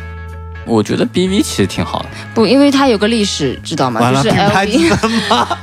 [0.67, 2.09] 我觉得 BV 其实挺好的。
[2.33, 4.01] 不，因为它有个历史，知道吗？
[4.11, 4.97] 就是 LV？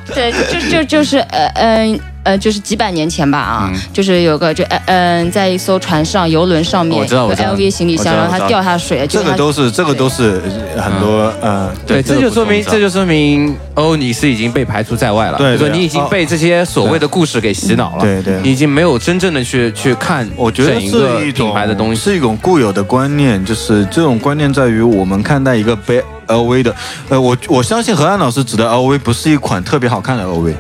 [0.15, 2.01] 对，就就就是呃嗯呃，
[2.39, 3.81] 就是几百年前吧啊，嗯。
[3.93, 10.41] 就是有个就呃嗯、在一艘船上游轮上面我知道有个我知道 LV 行李箱，然后它掉下水了，这个都是这个都是
[10.77, 15.39] 呃很多呃对，这就说明这就说明欧尼是已经被排除在外了。
[15.39, 18.03] 对你已经被这些所谓的故事给洗脑了。
[18.03, 18.41] 对对。
[18.43, 22.03] 你已经没有真正的去去看我觉得整一个是一种品牌的东西。
[22.03, 26.75] 是一种固有的观念，就是这种观念在于我们看待一个背 LV 的，
[27.09, 30.53] 呃，我我相信何安老师指的 LV 不是一款特别好看的 LV，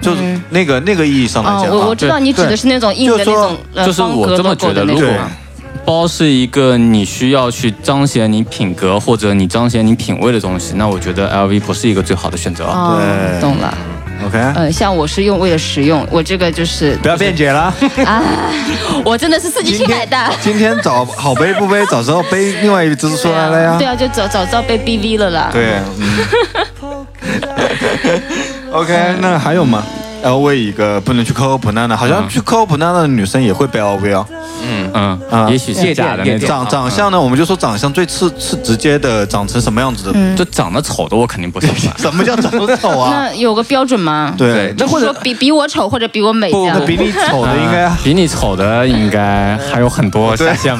[0.00, 5.30] 就是那个、那个意义上来哦讲、，啊我我知道你指的是那种硬的那种呃就是我这么觉得，如果的那种啊。
[5.84, 12.66] 包是一个你需要去彰显你品格或者你彰显你品味的东西，那我觉得 LV 不是一个最好的选择。
[12.66, 13.76] 哦对，懂了。
[14.26, 17.74] OK，、呃，像我是用为了实用，我这个就是不要辩解了。
[18.04, 18.22] 啊，
[19.04, 20.30] 我真的是自己去买的。
[20.42, 23.76] 今天早好背不背，早知道背另外一只出来了呀。
[23.78, 25.48] 对啊，就早早知道背 BV 了啦。
[25.50, 25.78] 对，
[26.82, 27.06] 嗯。
[28.72, 29.82] OK，那还有吗
[30.22, 34.26] ？LV 一个不能去 Coco Banana，好像去 Coco Banana 的女生也会背 LV 啊。
[34.62, 36.46] 嗯啊也许是假的那种。
[36.46, 40.36] 长长相呢，我们就说长相最次次直接的，长成什么样子的？
[40.36, 41.76] 就长得丑的我肯定不喜欢。
[41.98, 43.10] 什么叫长得丑啊？
[43.32, 44.34] 那有个标准吗？
[44.38, 46.86] 对，那或者说比比我丑或者比我美这样那。
[46.86, 50.76] 比你 丑的应该比你丑的应该还有很多下线。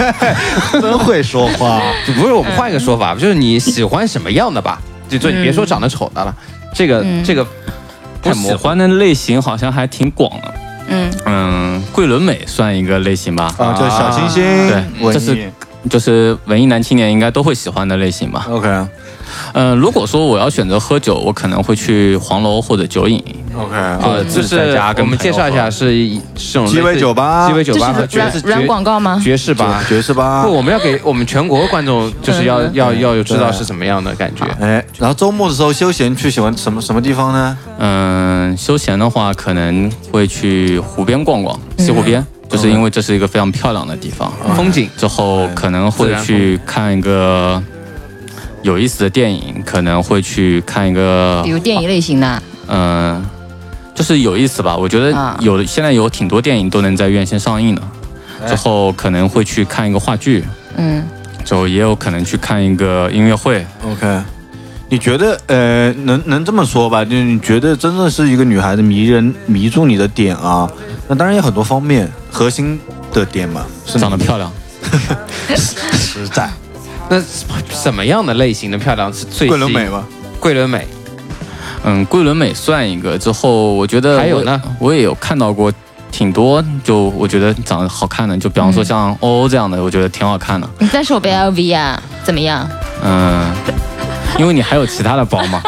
[0.72, 1.80] 真会说话。
[2.06, 4.78] 不是我们换一个说法，就是你喜欢什么样的吧？
[5.08, 6.32] 就就你别说长得丑的了，
[6.72, 7.44] 这个嗯这个
[8.24, 10.54] 我喜欢的类型好像还挺广的。
[10.88, 15.52] 嗯，嗯，桂纶镁算一个类型吧，啊，就小清新，对这是
[15.88, 18.46] 就是文艺男青年应该都会喜欢的类型吧。
[18.50, 18.68] OK
[19.52, 23.22] 嗯，如果说我要选择喝酒，我可能会去黄楼或者酒饮。
[23.56, 29.20] OK，就是己在家跟我们介绍一下是这种鸡尾酒吧鸡尾酒吧和爵士是软软广告吗？
[29.22, 29.82] 爵士吧。
[29.88, 30.52] 爵士吧不，。
[30.52, 34.44] 我们要给我们全国观众，就是要要要有知道是什么样的感觉。
[34.60, 37.58] 哎，然后周末的时候休闲去喜欢什么什么地方呢？
[37.78, 44.32] 嗯，休闲的话可能会去湖边逛逛，西湖边，就是因为这是一个非常漂亮的地方。
[44.54, 47.60] 风景之后可能会去看一个
[48.62, 53.24] 有意思的电影，可能会去看一个比如电影类型的，嗯，
[53.94, 54.76] 就是有意思吧。
[54.76, 57.82] 我觉得啊有现在有挺多电影都能在院线上映的。
[58.48, 60.42] 之后可能会去看一个话剧，
[60.76, 61.04] 嗯，
[61.44, 63.66] 之后也有可能去看一个音乐会。
[63.84, 64.22] OK，
[64.88, 67.04] 你觉得呃，能能这么说吧？
[67.04, 70.66] 就你觉得真的是一个女孩子迷人迷住你的点啊？
[71.06, 72.80] 那当然有很多方面，核心
[73.12, 74.50] 的点嘛，是长得漂亮，
[75.94, 76.50] 实在。
[77.10, 77.20] 那
[77.68, 80.06] 什么样的类型的漂亮是最吸引桂纶镁吗？
[80.38, 80.86] 桂纶镁，
[81.84, 83.18] 嗯，桂纶镁算一个。
[83.18, 85.72] 之后我觉得还有呢我，也有看到过
[86.12, 90.68] 挺多，就我觉得长得好看的，就比方说像欧欧这样的，我觉得挺好看的。
[90.92, 92.68] 但是我背 LV 啊，怎么样？
[93.02, 93.50] 嗯，
[94.38, 95.60] 因为你还有其他的包嘛，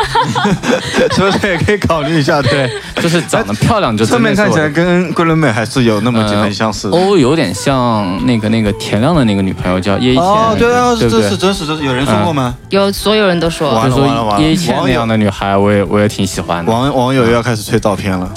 [1.14, 2.40] 是不是也可以考虑一下？
[2.42, 2.70] 对，
[3.03, 6.96] 就是长得漂亮就侧面看起来跟桂纶镁还是有那么几分相似的。
[6.96, 11.37] 欧欧有点像那个那个田亮的那个女朋友叫叶一茜，哦，对啊，对对这是？
[11.37, 12.55] 真实，这是有人说过吗？
[12.70, 16.72] 有所有人都说完了完了完了叶一茜那样的女孩，我也我也挺喜欢的。
[16.72, 18.31] 网网友又要开始吹照片了。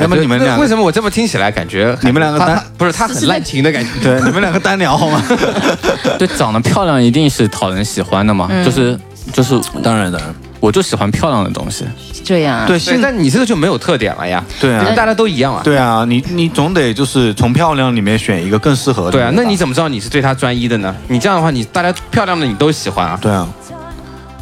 [0.00, 3.90] 要么你们俩，为什么我这么听起来感觉你们两个单不是他很滥情的感觉？
[4.02, 5.22] 对你们两个单聊好吗？
[6.18, 8.98] 对，长得漂亮一定是讨人喜欢的嘛，嗯就是
[9.32, 11.84] 就是，当然当然，我就喜欢漂亮的东西。
[12.24, 12.66] 这样啊。
[12.66, 14.44] 对，现在你这个就没有特点了呀。
[14.60, 15.60] 对啊大家都一样啊。
[15.64, 19.12] 对啊，你你总得就是从漂亮里面选一个更适合的。
[19.12, 20.94] 对啊，那你怎么知道你是对他专一的呢？
[21.08, 23.18] 你这样的话，你大家漂亮的你都喜欢啊。
[23.20, 23.48] 对啊，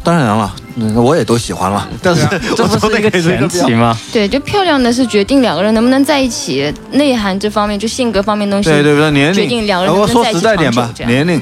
[0.03, 3.95] 当然了，嗯我也都喜欢了，但是这不是一个前提吗？
[4.11, 8.69] 对，就漂亮的是决定两个人能不能在一起，内涵这方面，就性格方面东西。
[8.69, 9.49] 对对对，年决龄。
[9.49, 11.41] 定两个人我说能不能在一起实在点吧长久，这样年龄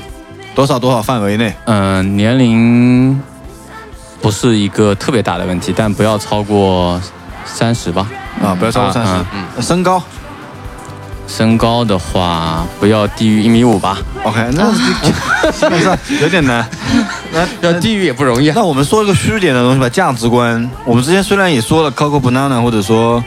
[0.58, 3.22] 多少多少范围内，嗯、年龄
[4.20, 7.00] 不是一个特别大的问题，但不要超过
[7.46, 8.08] 三十吧。
[8.44, 9.24] 啊，不要超过三嗯
[9.56, 9.62] 十。
[9.62, 10.02] 身高
[11.28, 14.00] 身高的话，不要低于一米五吧。
[14.24, 14.72] ，OK，那
[15.54, 16.68] 基本上有点难。
[17.32, 18.54] 那要低于也不容易啊。
[18.56, 20.68] 那我们说一个虚点的东西吧，价值观。
[20.86, 23.24] 我们之前虽然也说了 Coco Banana 或者说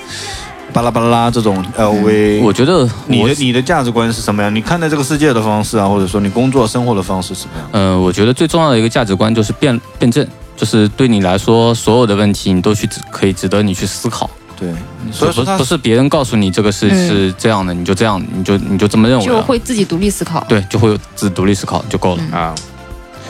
[0.72, 4.54] 巴拉巴拉这种 LV，我觉得我你的你的价值观是什么样？
[4.54, 7.68] 你看待这个世界的方式啊，或者说你工作生活的方式是什么样？
[7.72, 14.28] 嗯、我觉得最重要的一个价值观就是辩辩证，就是对你来说，所有的问题你都去值可以值得你去思考。
[14.58, 14.68] 对，
[15.10, 19.40] 所以说他不不是别人告诉你这个是、嗯是这样的，你就这样，你就你就这么认为就。
[19.40, 20.44] 会自己独立思考。
[20.48, 22.22] 对，就会有自独立思考就够了。
[22.30, 22.54] 啊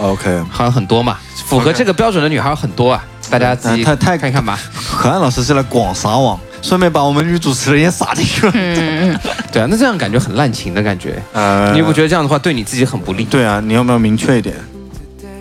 [0.01, 0.43] ，OK。
[0.51, 4.59] 好像很多嘛，符合这个标准的女孩很多啊，大家自己太太看看吧。
[4.91, 8.53] 何安老师是来广撒网，顺便把我们女主持人也撒进去了。
[8.55, 9.19] 嗯，
[9.53, 13.25] 对啊，那这样感觉很滥情的感觉，呃你不觉得这样的话对你自己很不利？
[13.25, 14.55] 对啊，你要不要明确一点？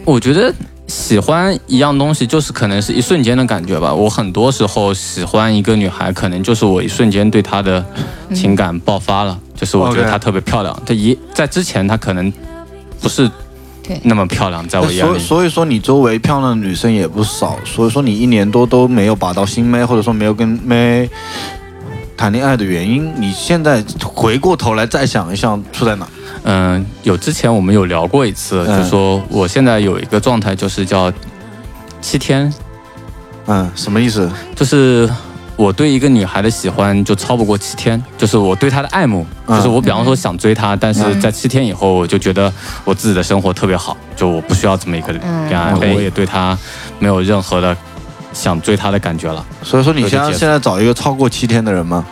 [0.06, 0.52] 我觉得
[0.88, 3.94] 喜欢一样东西，就是可能是一瞬间的感觉吧。
[3.94, 7.86] 我很多时候喜欢一个女孩，可能就是我一瞬间对她的
[8.34, 10.82] 情感爆发了，就是我觉得她特别漂亮。
[10.86, 12.34] 这一在之前她可能
[13.00, 13.30] 不是
[13.90, 15.10] 对那么漂亮，在我眼里。
[15.10, 21.10] 所以所以说你周围漂亮的女生也不少，所以说你一年多都没有把到新妹，或者说没有跟妹
[22.16, 26.08] 谈恋爱的原因，你现在回过头来再想一想，出在哪？
[26.44, 31.12] 嗯，有之前我们有聊过一次，嗯就说我现在有一个状态，就是叫
[32.00, 32.54] 七天，
[33.48, 34.30] 嗯，什么意思？
[34.56, 35.10] 就是
[35.60, 39.57] 我对一个女孩的喜欢就超不过七天，就是我对她的爱慕，嗯。
[39.57, 42.51] 就是我比方说想追她，但是在七天以后，我就觉得
[42.86, 45.80] 我自己的生活特别好，就我不需要这么一个恋爱，嗯。
[45.93, 46.57] 我也对她
[46.97, 47.76] 没有任何的
[48.32, 49.45] 想追她的感觉了。
[49.62, 52.05] 所以说你现在现在找一个超过七天的人吗？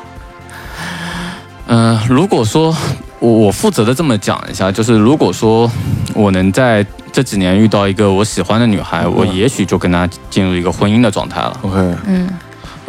[1.67, 2.75] 嗯、如果说
[3.19, 5.71] 我我负责的这么讲一下，就是如果说
[6.13, 11.57] 我能在这几年遇到一个我喜欢的女孩，我也许就跟她进入一个婚姻的状态了。
[11.61, 12.29] OK，嗯，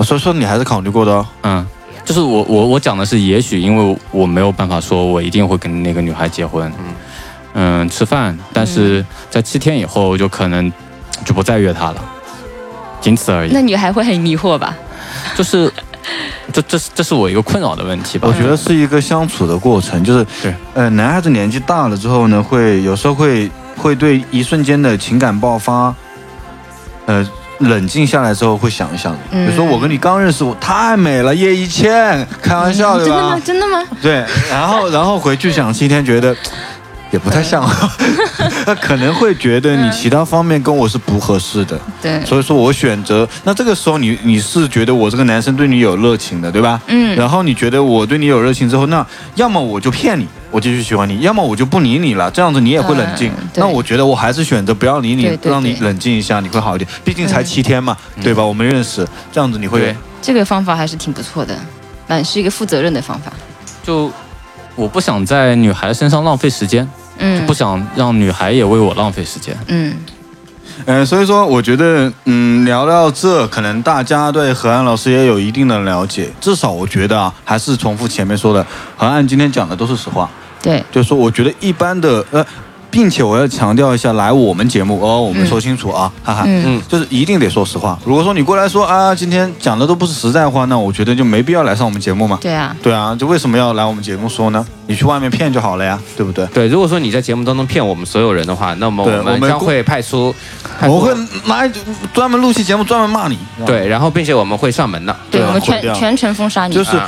[0.05, 1.27] 所以说你还是考虑过的哦。
[1.43, 1.67] 嗯，
[2.05, 6.73] 就是我我我讲的是也许，因为我没有办法说我一定会跟那个女孩结婚，
[7.55, 10.73] 嗯吃饭，但是在七天以后就可能
[11.25, 12.05] 就不再约她了，
[13.01, 13.61] 仅此而已那。
[13.61, 14.77] 女孩会很迷惑吧？
[15.37, 15.73] 就是，
[16.53, 18.33] 这这是这是我一个困扰的问题吧我？
[18.33, 25.95] 觉得是一个相处的过程，就是对，呃，男孩子年纪大了之后呢，会有时候会会对一瞬间的情感爆发，
[27.07, 27.27] 呃，
[27.59, 33.81] 冷静下来之后会想一想，比嗯如说我跟你刚认识，我太美了，叶一茜，开玩笑对吧真的吗？？
[33.81, 33.85] 真的吗？
[34.01, 36.35] 对，然后然后回去想七天，觉得
[37.11, 37.67] 也不太像，
[38.67, 43.27] 他 可能会觉得你其他方面跟我是不合适的，对，所以说我选择。
[43.45, 46.81] 那这个时候你你是觉得我这个男生对你有热情的，对吧？
[46.87, 49.05] 嗯，然后你觉得我对你有热情之后，那
[49.37, 53.31] 要么我就骗你，我继续喜欢你；要么我就不理你了，这样子你也会冷静。
[53.31, 56.89] 嗯那我觉得我还是选择不要理你，对对让你冷静一下，你会好一点。
[57.05, 58.45] 毕竟才七天嘛，对吧？
[58.45, 61.57] 我们认识，这样子你会这个方法还是挺不错的，
[62.07, 63.33] 蛮是一个负责任的方法。
[63.83, 64.11] 就
[64.75, 66.89] 我不想在女孩身上浪费时间，
[67.19, 69.57] 嗯，不想让女孩也为我浪费时间。
[69.67, 69.95] 嗯，
[70.87, 76.31] 呃，所以说我觉得，嗯，聊到这，可能大家对何安老师也有一定的了解。
[76.41, 78.65] 至少我觉得啊，还是重复前面说的，
[78.97, 80.29] 何安今天讲的都是实话。
[80.63, 82.45] 对，就是说，我觉得一般的，呃，
[82.91, 87.99] 并且我要强调一下，来我们节目哦，我们说清楚啊，哈哈，嗯嗯就是一定得说实话。
[88.05, 92.39] 如果说你过来说啊，今天讲的都不是实在话，那我觉得就没必要来上我们节目嘛。
[92.41, 94.67] 对啊，对啊，就为什么要来我们节目说呢？
[94.89, 96.47] 你去外面骗就好了呀，对不对？
[96.47, 100.35] 对，如果说你在节目当中骗我们所有人的话，那么我们将会派出，
[100.81, 101.15] 派出我会
[101.45, 101.71] 拿
[102.15, 103.39] 专门录期节目专门骂你。
[103.67, 105.15] 对，然后并且我们会上门的。
[105.31, 106.75] 对我们全全程封杀你。
[106.75, 106.99] 就是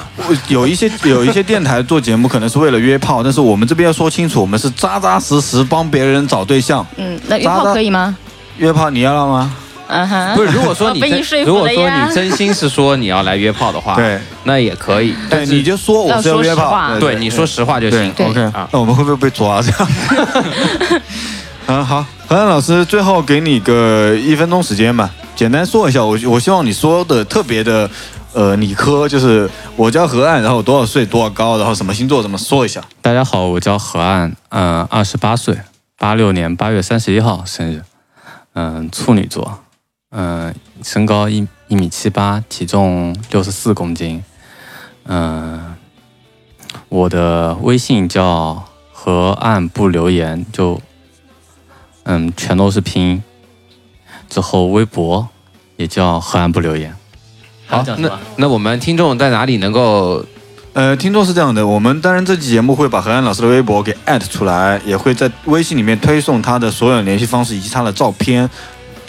[0.48, 6.86] 有一些有一些电台做节目可能是为了约炮，但是我们这边要说清楚，我们是扎扎实实帮别人找对象。
[6.96, 8.14] 嗯，那约炮可以吗？
[8.58, 9.56] 约炮你要了吗？
[9.90, 11.00] 嗯哼，不是，如果说你
[11.44, 15.14] 如果说你真心是说你要来约炮的话，对，那也可以。
[15.28, 18.12] 对，你就说我是要约炮，对你说实话就行。
[18.18, 19.88] OK 啊那我们会不会被抓这样？
[21.66, 27.88] 嗯，好，何安老师，最后给你个一分钟时间吧，简单说一下，我我希望你说的特别的。
[28.32, 32.80] 呃，理科就是我叫何岸，然后我多少岁，多少高，然后什么星座，怎么说一下？
[33.02, 35.58] 大家好，我叫何岸，嗯，二十八岁，
[35.98, 37.82] 八六年八月三十一号生日，
[38.54, 39.58] 嗯，处女座，
[40.10, 40.52] 嗯，
[40.82, 44.20] 身高一一米七八，体重六十四公斤，
[45.04, 45.76] 嗯，
[46.88, 50.82] 我的微信叫河岸不留言，就
[52.02, 53.22] 嗯全都是拼音，
[54.28, 55.28] 之后微博
[55.76, 56.92] 也叫河岸不留言。
[57.68, 60.24] 好，那那我们听众在哪里能够？
[60.72, 68.48] 呃，听众是这样的，我们当然这期节目会把何安老师的微博给艾特出来，也会在微信里面推送他的所有联系方式以及他的照片。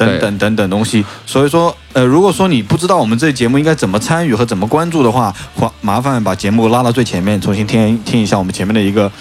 [0.06, 9.12] 等等等等东西，所以说，呃，如果说你不知道我们这节目应该怎么参与和怎么关注的话，麻麻烦把节目拉到最前面，重新听听一下我们前面的一个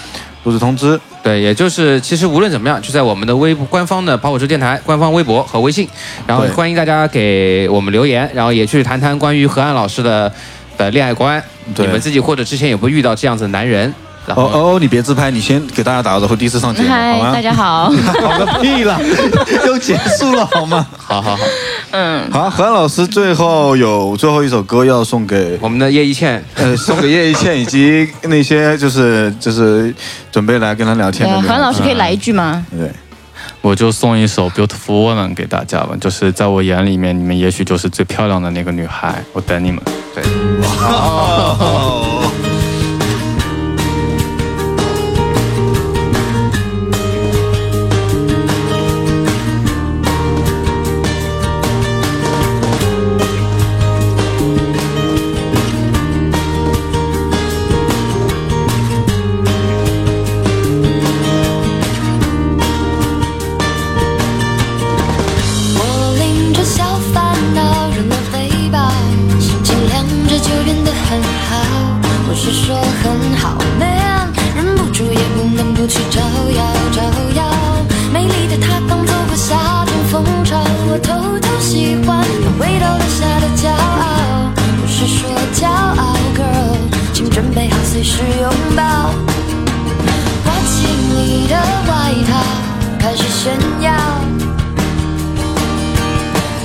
[0.45, 0.99] 录制通知。
[1.23, 5.87] 对，也就是其实无论怎么样，就在我们的微官方的跑火车电台官方微博和微信，
[6.27, 10.33] 然后欢迎大家给我们留言，然后也去谈谈关于何安老师的
[10.79, 11.43] 的恋爱观，
[11.75, 13.93] 对你们自己或者之前有没有遇到这样子的男人？
[14.31, 17.43] 然后哦哦，你别自拍，你先给大家打个招呼，第一次上节目，嗨好，吗大？
[17.43, 17.91] 家好。
[18.23, 19.01] 好个屁了，
[19.67, 20.87] 又结束了好吗？
[20.97, 21.43] 好好好，
[21.91, 29.93] 嗯，好，何安老师最后有最后一首歌要送给我们的叶一茜，呃，送给叶一茜以及那些就是就是
[30.31, 31.43] 准备来跟他聊天的，人。
[31.43, 32.65] 何安老师可以来一句吗？
[32.71, 32.89] 对，
[33.61, 39.83] 我就送一首《Beautiful Woman》给大家吧，就是在我眼里面，你们也许就是最漂亮的那个女孩，我等你们。
[40.15, 40.23] 对，
[73.03, 76.63] 很好，man，忍不住也不能不去招摇
[76.93, 77.03] 招
[77.35, 77.45] 摇。
[78.13, 84.53] 美丽的她刚走过夏天风潮，我偷偷喜欢那味道留下的骄傲。
[84.81, 86.77] 不是说骄傲，girl，
[87.13, 88.83] 请准备好随时拥抱。
[90.45, 91.55] 挂起你的
[91.89, 91.91] 外
[92.29, 92.31] 套，
[92.99, 93.93] 开始炫耀。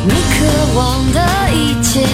[0.07, 0.45] 你渴
[0.76, 1.20] 望的
[1.53, 2.05] 一切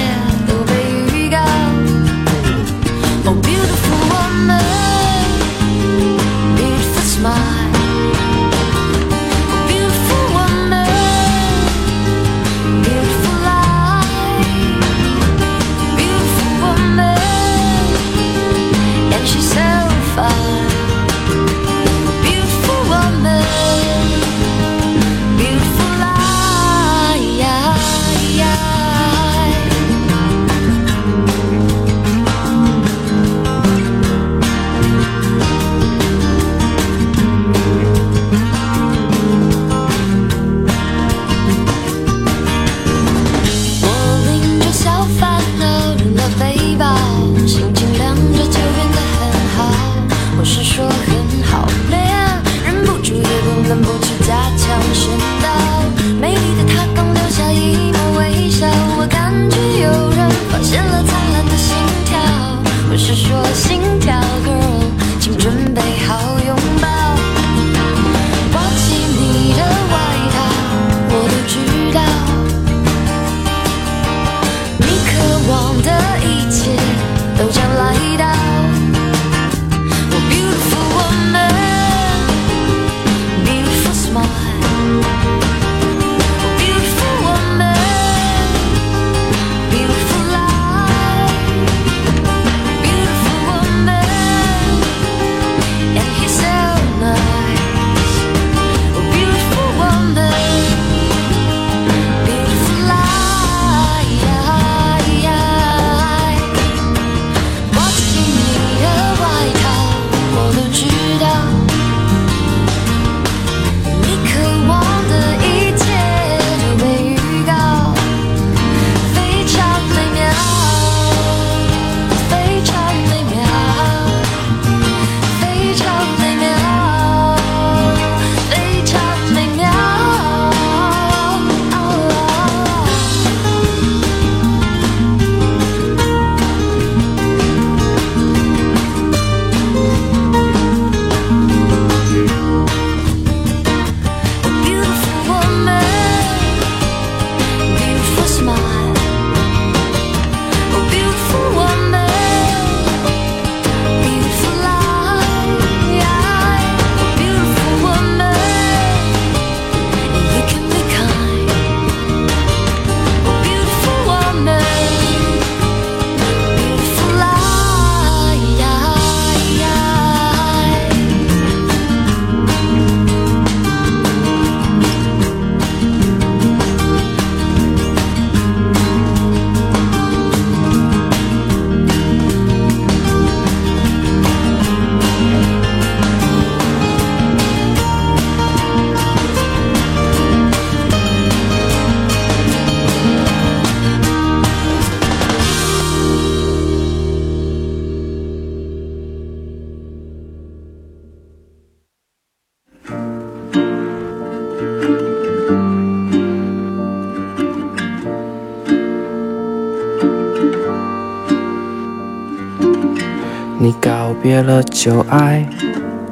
[214.32, 215.46] 别了旧爱，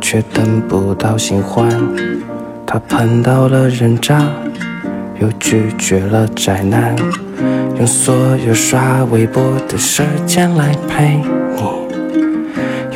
[0.02, 1.70] 却等不到新欢。
[2.68, 4.28] 他碰到了人渣，
[5.22, 6.94] 又拒绝了宅男，
[7.78, 8.14] 用所
[8.46, 11.24] 有刷微博的时间来陪你，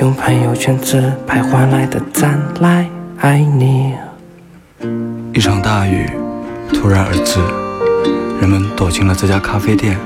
[0.02, 2.86] 用朋友圈自拍换来的赞来
[3.20, 3.94] 爱你。”
[5.34, 6.06] 一场大雨
[6.74, 7.40] 突然而至，
[8.42, 9.98] 人们躲进了这家咖啡店。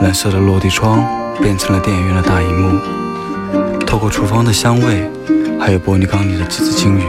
[0.00, 1.04] 蓝色的落地窗
[1.42, 2.78] 变成了电影院的大荧幕，
[3.90, 5.10] 透过厨房的香味，
[5.58, 7.04] 还有玻璃缸里的几只金鱼，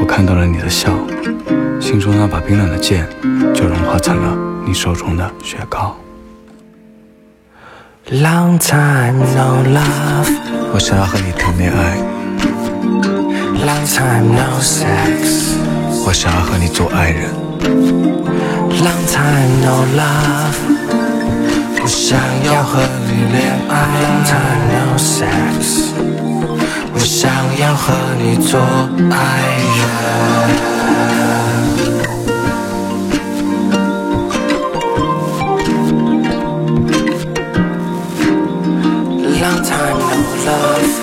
[0.00, 0.90] 我看到了你的笑，
[1.80, 3.06] 心中那把冰冷的剑
[3.54, 4.36] 就融化成了
[4.66, 5.96] 你手中的雪糕。
[8.10, 10.34] Long time no love,
[10.74, 11.96] 我想要和你谈恋爱
[13.64, 15.54] ，long time no sex,
[16.04, 17.30] 我想要和你做爱人。
[17.60, 20.71] long time no love，
[21.84, 25.90] 我想要和你恋爱 long time no sex
[26.94, 27.28] 我想
[27.58, 28.60] 要和你做
[29.10, 29.14] 爱
[29.76, 29.82] 人
[39.40, 40.14] long time no
[40.46, 41.01] love